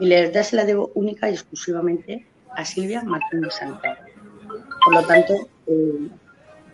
Y 0.00 0.06
la 0.06 0.20
verdad 0.22 0.42
se 0.42 0.56
la 0.56 0.64
debo 0.64 0.90
única 0.94 1.30
y 1.30 1.34
exclusivamente 1.34 2.26
a 2.50 2.64
Silvia 2.64 3.02
Martínez 3.02 3.54
Santander. 3.54 4.12
Por 4.84 4.94
lo 4.94 5.02
tanto, 5.06 5.34
eh, 5.66 6.08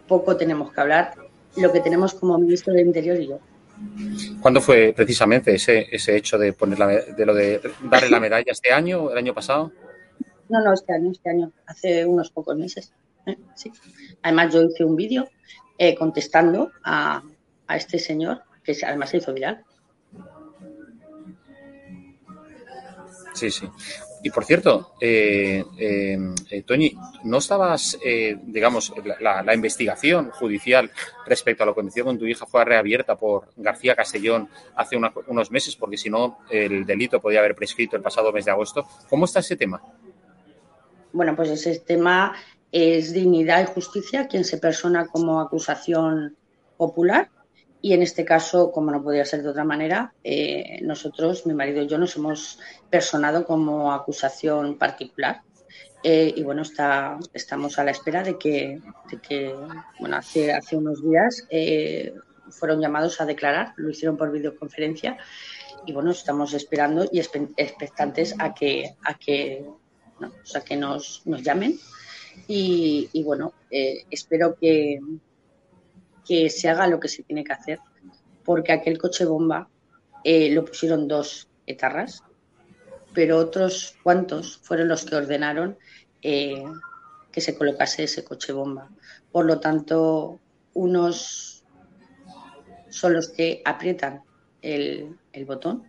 poco 0.07 0.37
tenemos 0.37 0.73
que 0.73 0.81
hablar, 0.81 1.15
lo 1.57 1.73
que 1.73 1.81
tenemos 1.81 2.15
como 2.15 2.39
ministro 2.39 2.73
del 2.73 2.87
Interior 2.87 3.21
y 3.21 3.29
yo. 3.29 3.41
¿Cuándo 4.41 4.61
fue 4.61 4.93
precisamente 4.95 5.55
ese, 5.55 5.87
ese 5.91 6.17
hecho 6.17 6.39
de 6.39 6.53
poner 6.53 6.79
la, 6.79 6.87
de 6.87 7.27
lo 7.27 7.35
de 7.35 7.61
darle 7.91 8.11
la 8.11 8.21
medalla 8.21 8.53
este 8.53 8.73
año, 8.73 9.05
o 9.05 9.11
el 9.11 9.19
año 9.19 9.35
pasado? 9.35 9.73
No, 10.49 10.63
no, 10.63 10.73
este 10.73 10.93
año, 10.93 11.11
este 11.13 11.31
año, 11.31 11.53
hace 11.67 12.05
unos 12.05 12.31
pocos 12.31 12.57
meses. 12.57 12.93
¿Eh? 13.27 13.37
Sí. 13.55 13.73
Además, 14.23 14.53
yo 14.53 14.63
hice 14.63 14.85
un 14.85 14.97
vídeo 14.97 15.29
eh, 15.79 15.95
contestando 15.95 16.71
a, 16.85 17.23
a, 17.67 17.77
este 17.77 17.99
señor, 17.99 18.43
que 18.63 18.77
además 18.85 19.11
se 19.11 19.19
hizo 19.19 19.33
viral. 19.33 19.65
Sí, 23.35 23.51
sí. 23.51 23.69
Y 24.23 24.31
por 24.31 24.45
cierto, 24.45 24.95
eh, 25.01 25.65
Toñi, 26.67 26.95
¿no 27.25 27.39
estabas, 27.39 27.99
digamos, 28.43 28.93
la, 29.21 29.43
la, 29.43 29.55
investigación 29.55 30.31
judicial 30.31 30.91
respecto 31.25 31.63
a 31.63 31.67
lo 31.67 31.75
que 31.75 32.03
con 32.03 32.19
tu 32.19 32.27
hija 32.27 32.45
fue 32.45 32.63
reabierta 32.67 33.17
por 33.17 33.49
García 33.57 33.97
Castellón 33.97 34.51
hace 34.77 34.97
una, 34.97 35.11
unos 35.29 35.51
meses? 35.51 35.75
Porque 35.75 35.97
si 35.97 36.11
no, 36.11 36.41
el 36.51 36.85
delito 36.85 37.19
podía 37.19 37.39
haber 37.39 37.55
prescrito 37.55 37.97
el 37.97 38.03
pasado 38.03 38.31
mes 38.31 38.45
de 38.45 38.51
agosto. 38.51 38.87
¿Cómo 39.09 39.25
está 39.25 39.41
ese 39.41 39.57
tema? 39.57 39.81
Bueno, 41.13 41.35
pues 41.35 41.49
ese 41.51 41.81
tema 41.81 42.35
es 42.73 43.13
dignidad 43.13 43.63
y 43.63 43.73
justicia 43.73 44.29
quien 44.29 44.45
se 44.45 44.59
persona 44.59 45.07
como 45.07 45.41
acusación 45.41 46.37
popular. 46.77 47.31
Y 47.83 47.95
en 47.95 48.03
este 48.03 48.25
caso, 48.25 48.73
como 48.73 48.91
no 48.91 49.03
podía 49.03 49.25
ser 49.25 49.43
de 49.43 49.49
otra 49.49 49.65
manera, 49.65 50.13
eh, 50.23 50.81
nosotros, 50.83 51.47
mi 51.47 51.55
marido 51.55 51.83
y 51.83 51.87
yo, 51.87 51.97
nos 51.97 52.15
hemos 52.17 52.59
personado 52.91 53.45
como 53.47 53.93
acusación 53.93 54.77
particular. 54.77 55.43
Eh, 56.03 56.33
y 56.35 56.43
bueno, 56.43 56.63
está, 56.63 57.19
estamos 57.33 57.79
a 57.79 57.85
la 57.85 57.91
espera 57.91 58.23
de 58.23 58.39
que, 58.39 58.81
de 59.11 59.19
que 59.19 59.55
bueno, 59.99 60.17
hace, 60.17 60.53
hace 60.53 60.77
unos 60.77 61.03
días 61.03 61.47
eh, 61.51 62.15
fueron 62.51 62.81
llamados 62.81 63.21
a 63.21 63.27
declarar, 63.27 63.73
lo 63.77 63.91
hicieron 63.91 64.17
por 64.17 64.31
videoconferencia. 64.31 65.17
Y 65.87 65.93
bueno, 65.93 66.11
estamos 66.11 66.53
esperando 66.53 67.09
y 67.11 67.21
expectantes 67.21 68.35
a 68.39 68.53
que, 68.53 68.95
a 69.03 69.15
que, 69.15 69.65
o 70.21 70.47
sea, 70.47 70.61
que 70.61 70.77
nos, 70.77 71.23
nos 71.25 71.43
llamen 71.43 71.79
y, 72.47 73.23
bueno, 73.25 73.53
eh, 73.71 74.05
espero 74.11 74.57
que, 74.57 75.01
que 76.27 76.51
se 76.51 76.69
haga 76.69 76.87
lo 76.87 77.01
que 77.01 77.09
se 77.09 77.23
tiene 77.23 77.45
que 77.45 77.53
hacer, 77.53 77.79
porque 78.45 78.73
aquel 78.73 78.99
coche 78.99 79.25
bomba 79.25 79.69
eh, 80.25 80.51
lo 80.53 80.65
pusieron 80.65 81.09
dos 81.09 81.49
etarras, 81.67 82.23
pero 83.15 83.39
otros 83.39 83.97
cuantos 84.03 84.59
fueron 84.59 84.89
los 84.89 85.05
que 85.05 85.17
ordenaron 85.17 85.79
eh, 86.23 86.65
que 87.33 87.41
se 87.41 87.57
colocase 87.57 88.05
ese 88.05 88.25
coche 88.25 88.53
bomba. 88.53 88.91
Por 89.33 89.47
lo 89.47 89.61
tanto, 89.61 90.41
unos 90.75 91.65
son 92.89 93.15
los 93.15 93.29
que 93.29 93.63
aprietan 93.65 94.23
el 94.63 95.17
botón 95.47 95.89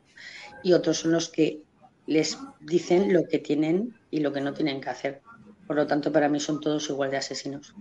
y 0.64 0.74
otros 0.74 1.00
son 1.00 1.12
los 1.12 1.30
que 1.30 1.62
les 2.08 2.38
dicen 2.60 3.14
lo 3.14 3.28
que 3.28 3.40
tienen 3.40 3.96
y 4.10 4.20
lo 4.20 4.32
que 4.32 4.42
no 4.42 4.54
tienen 4.54 4.82
que 4.82 4.90
hacer. 4.90 5.22
Por 5.68 5.76
lo 5.76 5.88
tanto, 5.88 6.12
para 6.12 6.28
mí 6.30 6.40
son 6.40 6.60
todos 6.60 6.90
igual 6.90 7.12
de 7.12 7.18
asesinos. 7.18 7.74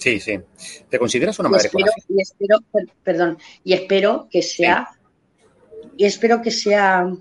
Sí, 0.00 0.18
sí. 0.18 0.40
¿Te 0.88 0.98
consideras 0.98 1.38
una 1.38 1.50
madre 1.50 1.64
y 1.64 1.66
espero, 1.66 1.92
y 2.08 2.22
espero, 2.22 2.58
perdón, 3.04 3.38
y 3.62 3.74
espero 3.74 4.28
que 4.30 4.40
sea, 4.40 4.88
sí. 4.92 5.88
y 5.98 6.04
espero 6.06 6.40
que 6.40 6.50
sea, 6.50 7.12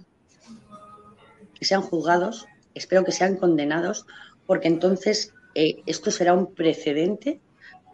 que 1.55 1.65
sean 1.65 1.81
juzgados, 1.81 2.47
espero 2.73 3.03
que 3.03 3.11
sean 3.11 3.35
condenados, 3.35 4.05
porque 4.45 4.69
entonces 4.69 5.33
eh, 5.55 5.83
esto 5.87 6.09
será 6.09 6.33
un 6.33 6.53
precedente 6.53 7.41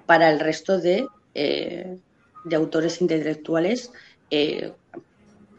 para 0.06 0.30
el 0.30 0.40
resto 0.40 0.78
de, 0.80 1.08
eh, 1.34 1.98
de 2.44 2.56
autores 2.56 3.02
intelectuales 3.02 3.92
eh, 4.30 4.72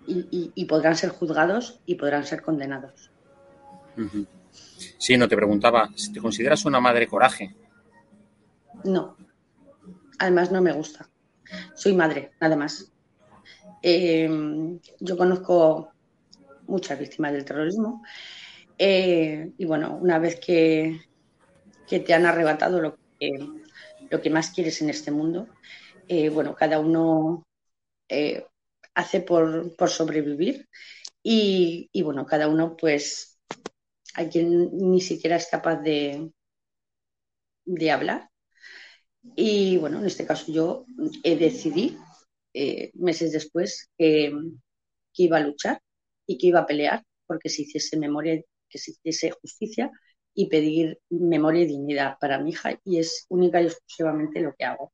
y, 0.06 0.20
y, 0.30 0.52
y, 0.54 0.64
podrán 0.66 0.96
ser 0.96 1.10
juzgados 1.10 1.80
y 1.84 1.96
podrán 1.96 2.24
ser 2.24 2.42
condenados. 2.42 3.10
Uh 3.96 4.02
-huh. 4.02 4.26
Sí, 4.98 5.16
no 5.16 5.28
te 5.28 5.36
preguntaba, 5.36 5.90
¿te 6.12 6.20
consideras 6.20 6.64
una 6.64 6.80
madre 6.80 7.06
coraje? 7.06 7.54
No, 8.84 9.16
además 10.18 10.52
no 10.52 10.60
me 10.62 10.72
gusta. 10.72 11.08
Soy 11.74 11.94
madre, 11.94 12.32
nada 12.40 12.56
más. 12.56 12.90
Eh, 13.82 14.28
yo 15.00 15.16
conozco 15.16 15.92
muchas 16.66 16.98
víctimas 16.98 17.32
del 17.32 17.44
terrorismo 17.44 18.02
eh, 18.78 19.52
y 19.56 19.64
bueno, 19.64 19.96
una 20.00 20.18
vez 20.18 20.38
que, 20.40 21.00
que 21.86 22.00
te 22.00 22.14
han 22.14 22.26
arrebatado 22.26 22.80
lo 22.80 22.98
que, 23.18 23.30
lo 24.10 24.20
que, 24.20 24.30
más 24.30 24.50
quieres 24.50 24.82
en 24.82 24.90
este 24.90 25.10
mundo, 25.10 25.48
eh, 26.08 26.28
bueno, 26.28 26.54
cada 26.54 26.78
uno 26.78 27.46
eh, 28.08 28.46
hace 28.94 29.20
por, 29.20 29.74
por 29.76 29.90
sobrevivir 29.90 30.68
y, 31.22 31.88
y, 31.92 32.02
bueno, 32.02 32.26
cada 32.26 32.48
uno 32.48 32.76
pues 32.76 33.35
hay 34.16 34.28
quien 34.30 34.70
ni 34.72 35.00
siquiera 35.00 35.36
es 35.36 35.46
capaz 35.48 35.76
de, 35.76 36.30
de 37.66 37.90
hablar 37.90 38.30
y 39.34 39.76
bueno, 39.78 39.98
en 39.98 40.06
este 40.06 40.26
caso 40.26 40.52
yo 40.52 40.86
eh, 41.22 41.36
decidí 41.36 41.98
eh, 42.54 42.92
meses 42.94 43.32
después 43.32 43.90
que, 43.98 44.32
que, 45.12 45.22
iba 45.24 45.38
a 45.38 45.40
luchar 45.40 45.82
y 46.26 46.38
que 46.38 46.46
iba 46.48 46.60
a 46.60 46.66
pelear 46.66 47.02
porque 47.26 47.48
se 47.48 47.62
hiciese 47.62 47.98
memoria, 47.98 48.40
que 48.68 48.78
se 48.78 48.92
hiciese 48.92 49.32
justicia 49.32 49.90
y 50.34 50.48
pedir 50.48 50.98
memoria 51.10 51.62
y 51.62 51.66
dignidad 51.66 52.16
para 52.20 52.38
mi 52.38 52.50
hija 52.50 52.78
y 52.84 52.98
es 52.98 53.26
única 53.28 53.60
y 53.60 53.66
exclusivamente 53.66 54.40
lo 54.40 54.54
que 54.54 54.64
hago. 54.64 54.92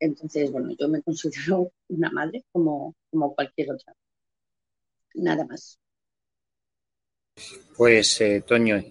Entonces, 0.00 0.50
bueno, 0.50 0.74
yo 0.78 0.88
me 0.88 1.02
considero 1.02 1.72
una 1.88 2.10
madre 2.10 2.44
como, 2.52 2.96
como 3.10 3.34
cualquier 3.34 3.72
otra. 3.72 3.94
Nada 5.14 5.44
más. 5.46 5.78
Pues, 7.76 8.20
eh, 8.20 8.42
Toño, 8.46 8.82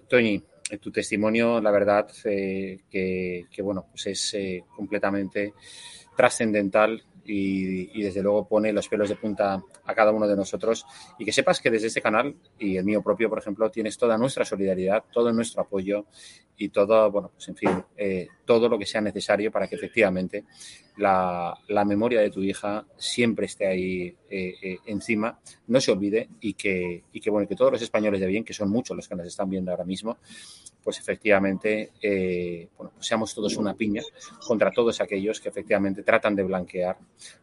tu 0.78 0.92
testimonio, 0.92 1.60
la 1.60 1.72
verdad, 1.72 2.10
eh, 2.26 2.80
que, 2.90 3.46
que, 3.52 3.62
bueno, 3.62 3.88
pues 3.90 4.08
es 4.08 4.34
eh, 4.36 4.64
completamente 4.76 5.54
trascendental 6.16 7.02
y, 7.26 8.00
y, 8.00 8.04
desde 8.04 8.22
luego 8.22 8.48
pone 8.48 8.74
los 8.74 8.88
pelos 8.88 9.10
de 9.10 9.16
punta 9.16 9.64
a 9.86 9.96
cada 9.96 10.12
uno 10.12 10.28
de 10.28 10.36
nosotros. 10.36 10.86
Y 11.18 11.26
que 11.26 11.32
sepas 11.32 11.62
que 11.62 11.70
desde 11.70 11.88
este 11.88 12.02
canal 12.02 12.36
y 12.58 12.78
el 12.78 12.84
mío 12.84 13.02
propio, 13.02 13.30
por 13.30 13.40
ejemplo, 13.40 13.70
tienes 13.70 13.98
toda 13.98 14.18
nuestra 14.18 14.46
solidaridad, 14.46 15.04
todo 15.12 15.32
nuestro 15.32 15.62
apoyo 15.62 16.06
y 16.58 16.70
todo, 16.70 17.10
bueno, 17.10 17.32
pues 17.34 17.48
en 17.48 17.56
fin, 17.56 17.84
eh, 17.96 18.28
todo 18.50 18.68
lo 18.68 18.80
que 18.80 18.88
sea 18.88 19.00
necesario 19.00 19.52
para 19.52 19.68
que 19.68 19.76
efectivamente 19.76 20.46
la, 20.98 21.56
la 21.68 21.86
memoria 21.86 22.20
de 22.20 22.32
tu 22.32 22.42
hija 22.42 22.84
siempre 22.98 23.46
esté 23.46 23.68
ahí 23.68 24.08
eh, 24.28 24.56
eh, 24.60 24.78
encima, 24.88 25.40
no 25.68 25.80
se 25.80 25.92
olvide 25.92 26.30
y 26.42 26.56
que, 26.56 27.04
y 27.14 27.22
que, 27.22 27.30
bueno, 27.30 27.48
que 27.48 27.54
todos 27.54 27.74
los 27.74 27.82
españoles 27.84 28.20
de 28.20 28.26
bien, 28.26 28.44
que 28.44 28.56
son 28.56 28.72
muchos 28.72 28.98
los 28.98 29.08
que 29.08 29.16
nos 29.16 29.28
están 29.28 29.52
viendo 29.52 29.70
ahora 29.70 29.84
mismo, 29.84 30.18
pues 30.84 30.98
efectivamente, 30.98 31.92
eh, 32.02 32.70
bueno, 32.76 32.92
pues 32.96 33.06
seamos 33.06 33.36
todos 33.36 33.56
una 33.56 33.76
piña 33.76 34.02
contra 34.48 34.72
todos 34.72 35.00
aquellos 35.00 35.40
que 35.40 35.50
efectivamente 35.50 36.02
tratan 36.02 36.36
de 36.36 36.42
blanquear 36.42 36.98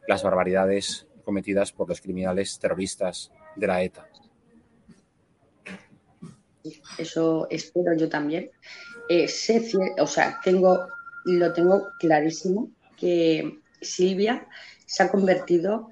las 0.08 0.24
barbaridades 0.24 1.06
cometidas 1.24 1.70
por 1.70 1.88
los 1.88 2.00
criminales 2.00 2.58
terroristas 2.58 3.30
de 3.54 3.66
la 3.68 3.80
ETA. 3.80 4.08
Eso 6.98 7.46
espero 7.50 7.96
yo 7.96 8.08
también. 8.08 8.50
Eh, 9.08 9.28
sé, 9.28 9.62
o 9.98 10.06
sea, 10.06 10.40
tengo, 10.42 10.88
lo 11.24 11.52
tengo 11.52 11.88
clarísimo 11.98 12.72
que 12.96 13.60
Silvia 13.80 14.46
se 14.86 15.02
ha 15.02 15.10
convertido, 15.10 15.90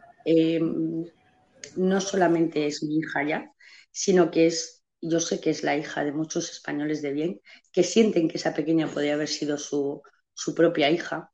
no 1.76 2.00
solamente 2.00 2.66
es 2.66 2.82
mi 2.82 2.98
hija 2.98 3.24
ya, 3.24 3.52
sino 3.90 4.30
que 4.30 4.46
es, 4.46 4.82
yo 5.00 5.20
sé 5.20 5.40
que 5.40 5.50
es 5.50 5.62
la 5.62 5.76
hija 5.76 6.04
de 6.04 6.12
muchos 6.12 6.50
españoles 6.50 7.02
de 7.02 7.12
bien 7.12 7.40
que 7.72 7.82
sienten 7.82 8.28
que 8.28 8.38
esa 8.38 8.54
pequeña 8.54 8.88
podría 8.88 9.14
haber 9.14 9.28
sido 9.28 9.58
su, 9.58 10.02
su 10.32 10.54
propia 10.54 10.90
hija 10.90 11.30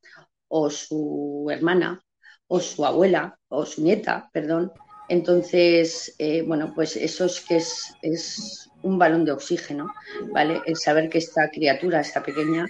o 0.47 0.69
su 0.69 1.47
hermana 1.49 2.03
o 2.47 2.59
su 2.59 2.85
abuela 2.85 3.39
o 3.47 3.65
su 3.65 3.81
nieta, 3.81 4.29
perdón. 4.33 4.71
Entonces, 5.07 6.13
eh, 6.19 6.43
bueno, 6.43 6.73
pues 6.75 6.95
eso 6.95 7.25
es 7.25 7.41
que 7.41 7.57
es, 7.57 8.69
un 8.83 8.97
balón 8.97 9.25
de 9.25 9.31
oxígeno, 9.31 9.93
¿vale? 10.31 10.61
El 10.65 10.75
saber 10.77 11.09
que 11.09 11.17
esta 11.17 11.49
criatura, 11.49 12.01
esta 12.01 12.23
pequeña, 12.23 12.67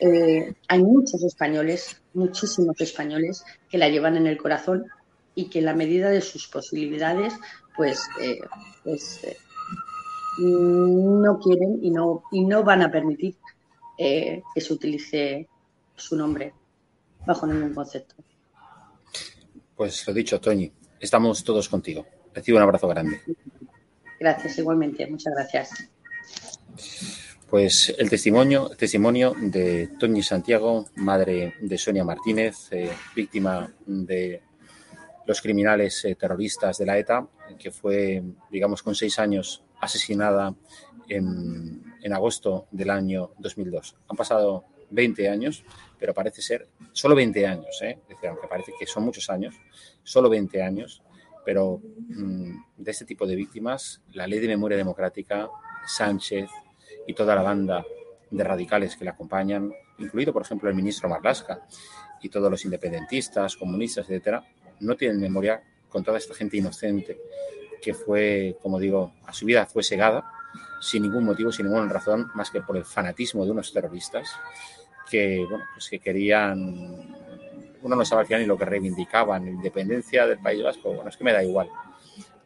eh, 0.00 0.54
hay 0.68 0.82
muchos 0.82 1.22
españoles, 1.22 2.00
muchísimos 2.14 2.80
españoles 2.80 3.44
que 3.70 3.78
la 3.78 3.88
llevan 3.88 4.16
en 4.16 4.26
el 4.26 4.36
corazón 4.36 4.86
y 5.34 5.48
que 5.48 5.60
en 5.60 5.66
la 5.66 5.74
medida 5.74 6.10
de 6.10 6.20
sus 6.20 6.48
posibilidades, 6.48 7.34
pues, 7.76 8.06
eh, 8.20 8.38
pues 8.82 9.20
no 10.38 11.38
quieren 11.38 11.78
y 11.80 11.90
no, 11.90 12.24
y 12.32 12.44
no 12.44 12.64
van 12.64 12.82
a 12.82 12.90
permitir 12.90 13.36
que 13.96 14.42
se 14.56 14.72
utilice 14.72 15.48
su 15.96 16.16
nombre 16.16 16.52
bajo 17.26 17.46
ningún 17.46 17.72
concepto. 17.72 18.16
Pues 19.76 20.06
lo 20.06 20.14
dicho, 20.14 20.40
Toñi, 20.40 20.70
estamos 21.00 21.42
todos 21.42 21.68
contigo. 21.68 22.06
Recibo 22.32 22.58
un 22.58 22.62
abrazo 22.62 22.88
grande. 22.88 23.20
Gracias, 24.24 24.56
igualmente. 24.56 25.06
Muchas 25.06 25.34
gracias. 25.34 25.90
Pues 27.50 27.94
el 27.98 28.08
testimonio, 28.08 28.70
testimonio 28.70 29.34
de 29.38 29.90
Toñi 30.00 30.22
Santiago, 30.22 30.86
madre 30.94 31.56
de 31.60 31.76
Sonia 31.76 32.04
Martínez, 32.04 32.68
eh, 32.70 32.90
víctima 33.14 33.70
de 33.84 34.40
los 35.26 35.42
criminales 35.42 36.06
eh, 36.06 36.14
terroristas 36.14 36.78
de 36.78 36.86
la 36.86 36.96
ETA, 36.96 37.28
que 37.58 37.70
fue, 37.70 38.22
digamos, 38.50 38.82
con 38.82 38.94
seis 38.94 39.18
años 39.18 39.62
asesinada 39.78 40.54
en, 41.06 41.84
en 42.00 42.12
agosto 42.14 42.66
del 42.70 42.88
año 42.88 43.32
2002. 43.36 43.94
Han 44.08 44.16
pasado 44.16 44.64
20 44.88 45.28
años, 45.28 45.66
pero 45.98 46.14
parece 46.14 46.40
ser 46.40 46.66
solo 46.92 47.14
20 47.14 47.46
años, 47.46 47.82
¿eh? 47.82 47.98
decir, 48.08 48.30
aunque 48.30 48.48
parece 48.48 48.72
que 48.78 48.86
son 48.86 49.04
muchos 49.04 49.28
años, 49.28 49.54
solo 50.02 50.30
20 50.30 50.62
años, 50.62 51.02
pero 51.44 51.80
mm, 52.08 52.56
de 52.76 52.90
este 52.90 53.04
tipo 53.04 53.26
de 53.26 53.36
víctimas, 53.36 54.02
la 54.12 54.26
Ley 54.26 54.40
de 54.40 54.48
Memoria 54.48 54.76
Democrática, 54.76 55.48
Sánchez 55.86 56.48
y 57.06 57.14
toda 57.14 57.34
la 57.34 57.42
banda 57.42 57.84
de 58.30 58.44
radicales 58.44 58.96
que 58.96 59.04
la 59.04 59.12
acompañan, 59.12 59.72
incluido, 59.98 60.32
por 60.32 60.42
ejemplo, 60.42 60.68
el 60.68 60.74
ministro 60.74 61.08
Marlasca 61.08 61.66
y 62.22 62.28
todos 62.28 62.50
los 62.50 62.64
independentistas, 62.64 63.56
comunistas, 63.56 64.08
etcétera, 64.08 64.44
no 64.80 64.96
tienen 64.96 65.20
memoria 65.20 65.62
con 65.88 66.02
toda 66.02 66.18
esta 66.18 66.34
gente 66.34 66.56
inocente 66.56 67.18
que 67.80 67.94
fue, 67.94 68.56
como 68.62 68.80
digo, 68.80 69.12
a 69.26 69.32
su 69.32 69.44
vida 69.46 69.66
fue 69.66 69.82
segada 69.82 70.24
sin 70.80 71.02
ningún 71.02 71.24
motivo, 71.24 71.52
sin 71.52 71.66
ninguna 71.66 71.92
razón, 71.92 72.30
más 72.34 72.50
que 72.50 72.60
por 72.60 72.76
el 72.76 72.84
fanatismo 72.84 73.44
de 73.44 73.50
unos 73.50 73.72
terroristas 73.72 74.28
que, 75.10 75.44
bueno, 75.48 75.64
pues 75.74 75.88
que 75.88 75.98
querían, 75.98 77.14
uno 77.84 77.96
no 77.96 78.04
sabía 78.04 78.38
ni 78.38 78.46
lo 78.46 78.56
que 78.56 78.64
reivindicaban, 78.64 79.46
independencia 79.46 80.26
del 80.26 80.38
País 80.38 80.62
Vasco, 80.64 80.92
bueno, 80.94 81.10
es 81.10 81.16
que 81.16 81.24
me 81.24 81.32
da 81.32 81.44
igual. 81.44 81.68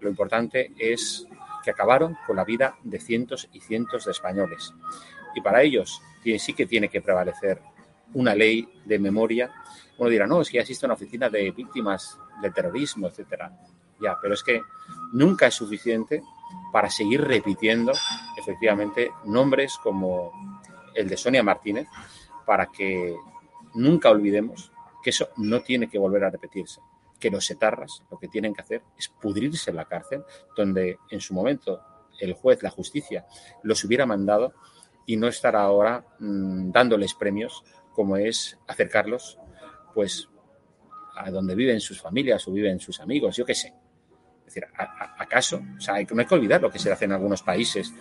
Lo 0.01 0.11
importante 0.11 0.72
es 0.77 1.27
que 1.64 1.70
acabaron 1.70 2.18
con 2.27 2.37
la 2.37 2.44
vida 2.44 2.77
de 2.83 2.98
cientos 2.98 3.48
y 3.53 3.61
cientos 3.61 4.05
de 4.05 4.11
españoles. 4.11 4.74
Y 5.35 5.40
para 5.40 5.62
ellos 5.62 6.03
sí 6.38 6.53
que 6.53 6.66
tiene 6.66 6.88
que 6.88 7.01
prevalecer 7.01 7.62
una 8.14 8.35
ley 8.35 8.68
de 8.85 8.98
memoria. 8.98 9.51
Uno 9.96 10.11
dirá, 10.11 10.27
no, 10.27 10.40
es 10.40 10.51
que 10.51 10.57
ya 10.57 10.62
existe 10.62 10.87
una 10.87 10.94
oficina 10.94 11.31
de 11.31 11.53
víctimas 11.53 12.18
del 12.42 12.53
terrorismo, 12.53 13.07
etcétera. 13.07 13.53
Ya, 14.01 14.18
pero 14.20 14.35
es 14.35 14.42
que 14.42 14.61
nunca 15.12 15.46
es 15.46 15.55
suficiente 15.55 16.22
para 16.72 16.90
seguir 16.90 17.22
repitiendo 17.22 17.92
efectivamente 18.37 19.11
nombres 19.24 19.79
como 19.83 20.33
el 20.94 21.09
de 21.09 21.16
Sonia 21.16 21.42
Martínez, 21.42 21.88
para 22.44 22.66
que 22.66 23.16
nunca 23.74 24.11
olvidemos 24.11 24.72
que 25.09 25.11
eso 25.11 25.31
no 25.38 25.62
tiene 25.62 25.88
que 25.88 25.99
volver 25.99 26.23
a 26.25 26.29
repetirse, 26.29 26.83
que 27.18 27.31
los 27.31 27.51
etarras 27.51 28.03
lo 28.11 28.18
que 28.18 28.29
tienen 28.29 28.53
que 28.53 28.61
hacer 28.61 28.83
es 28.99 29.09
pudrirse 29.09 29.71
en 29.71 29.77
la 29.77 29.87
cárcel, 29.87 30.23
donde 30.55 30.99
en 31.09 31.21
su 31.21 31.33
momento 31.33 31.81
el 32.21 32.35
juez, 32.35 32.62
la 32.62 32.68
justicia, 32.68 33.25
los 33.62 33.83
hubiera 33.85 34.05
mandado 34.05 34.53
y 35.07 35.16
no 35.16 35.29
estar 35.29 35.57
ahora 35.57 36.05
mm, 36.18 36.73
dándoles 36.73 37.14
premios 37.14 37.64
como 37.94 38.18
es 38.18 38.59
acercarlos 38.66 39.38
pues 39.94 40.29
a 41.16 41.31
donde 41.31 41.55
viven 41.55 41.81
sus 41.81 42.03
familias 42.03 42.47
o 42.47 42.53
viven 42.53 42.79
sus 42.79 43.01
amigos, 43.01 43.35
yo 43.35 43.47
qué 43.47 43.55
sé. 43.55 43.73
Es 44.40 44.55
decir, 44.55 44.66
¿acaso? 44.77 45.62
O 45.79 45.81
sea, 45.81 45.94
no 45.94 46.21
hay 46.21 46.27
que 46.27 46.35
olvidar 46.35 46.61
lo 46.61 46.71
que 46.71 46.79
se 46.79 46.92
hace 46.92 47.07
en 47.07 47.12
algunos 47.12 47.42
países 47.42 47.94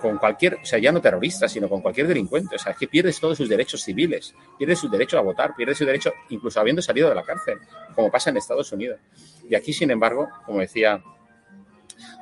con 0.00 0.18
cualquier, 0.18 0.54
o 0.54 0.64
sea, 0.64 0.78
ya 0.78 0.92
no 0.92 1.00
terrorista, 1.00 1.48
sino 1.48 1.68
con 1.68 1.80
cualquier 1.80 2.06
delincuente. 2.06 2.56
O 2.56 2.58
sea, 2.58 2.72
es 2.72 2.78
que 2.78 2.88
pierdes 2.88 3.20
todos 3.20 3.36
sus 3.36 3.48
derechos 3.48 3.82
civiles, 3.82 4.34
pierdes 4.58 4.78
su 4.78 4.88
derecho 4.88 5.18
a 5.18 5.22
votar, 5.22 5.54
pierdes 5.56 5.78
su 5.78 5.84
derecho 5.84 6.12
incluso 6.30 6.60
habiendo 6.60 6.82
salido 6.82 7.08
de 7.08 7.14
la 7.14 7.22
cárcel, 7.22 7.58
como 7.94 8.10
pasa 8.10 8.30
en 8.30 8.36
Estados 8.36 8.72
Unidos. 8.72 9.00
Y 9.48 9.54
aquí, 9.54 9.72
sin 9.72 9.90
embargo, 9.90 10.28
como 10.44 10.60
decía, 10.60 11.02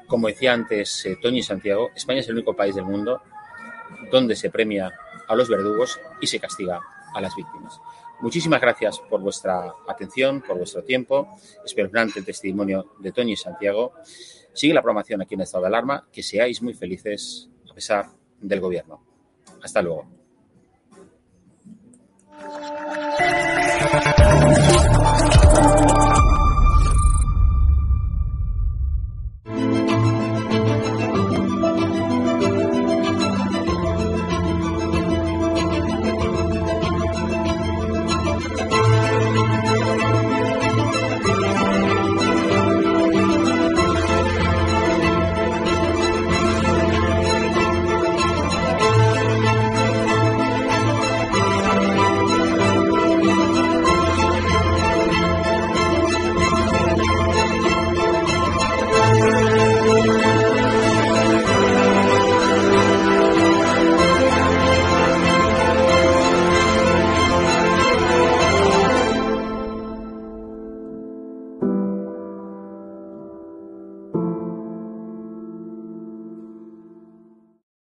como 0.06 0.28
decía 0.28 0.52
antes 0.52 1.06
eh, 1.06 1.16
Toñi 1.20 1.42
Santiago, 1.42 1.90
España 1.94 2.20
es 2.20 2.28
el 2.28 2.34
único 2.34 2.54
país 2.54 2.74
del 2.74 2.84
mundo 2.84 3.22
donde 4.10 4.36
se 4.36 4.50
premia 4.50 4.92
a 5.26 5.34
los 5.34 5.48
verdugos 5.48 6.00
y 6.20 6.26
se 6.26 6.38
castiga 6.38 6.80
a 7.14 7.20
las 7.20 7.34
víctimas. 7.34 7.80
Muchísimas 8.20 8.60
gracias 8.60 9.00
por 9.00 9.20
vuestra 9.20 9.72
atención, 9.88 10.40
por 10.40 10.56
vuestro 10.56 10.82
tiempo. 10.82 11.36
Esperante 11.64 12.20
el 12.20 12.24
testimonio 12.24 12.94
de 12.98 13.12
Toñi 13.12 13.36
Santiago. 13.36 13.94
Sigue 14.52 14.72
la 14.72 14.82
programación 14.82 15.20
aquí 15.20 15.34
en 15.34 15.42
Estado 15.42 15.62
de 15.62 15.68
Alarma. 15.68 16.06
Que 16.12 16.22
seáis 16.22 16.62
muy 16.62 16.74
felices 16.74 17.50
a 17.74 17.80
pesar 17.82 18.06
del 18.40 18.60
gobierno. 18.60 19.02
Hasta 19.60 19.82
luego. 19.82 20.06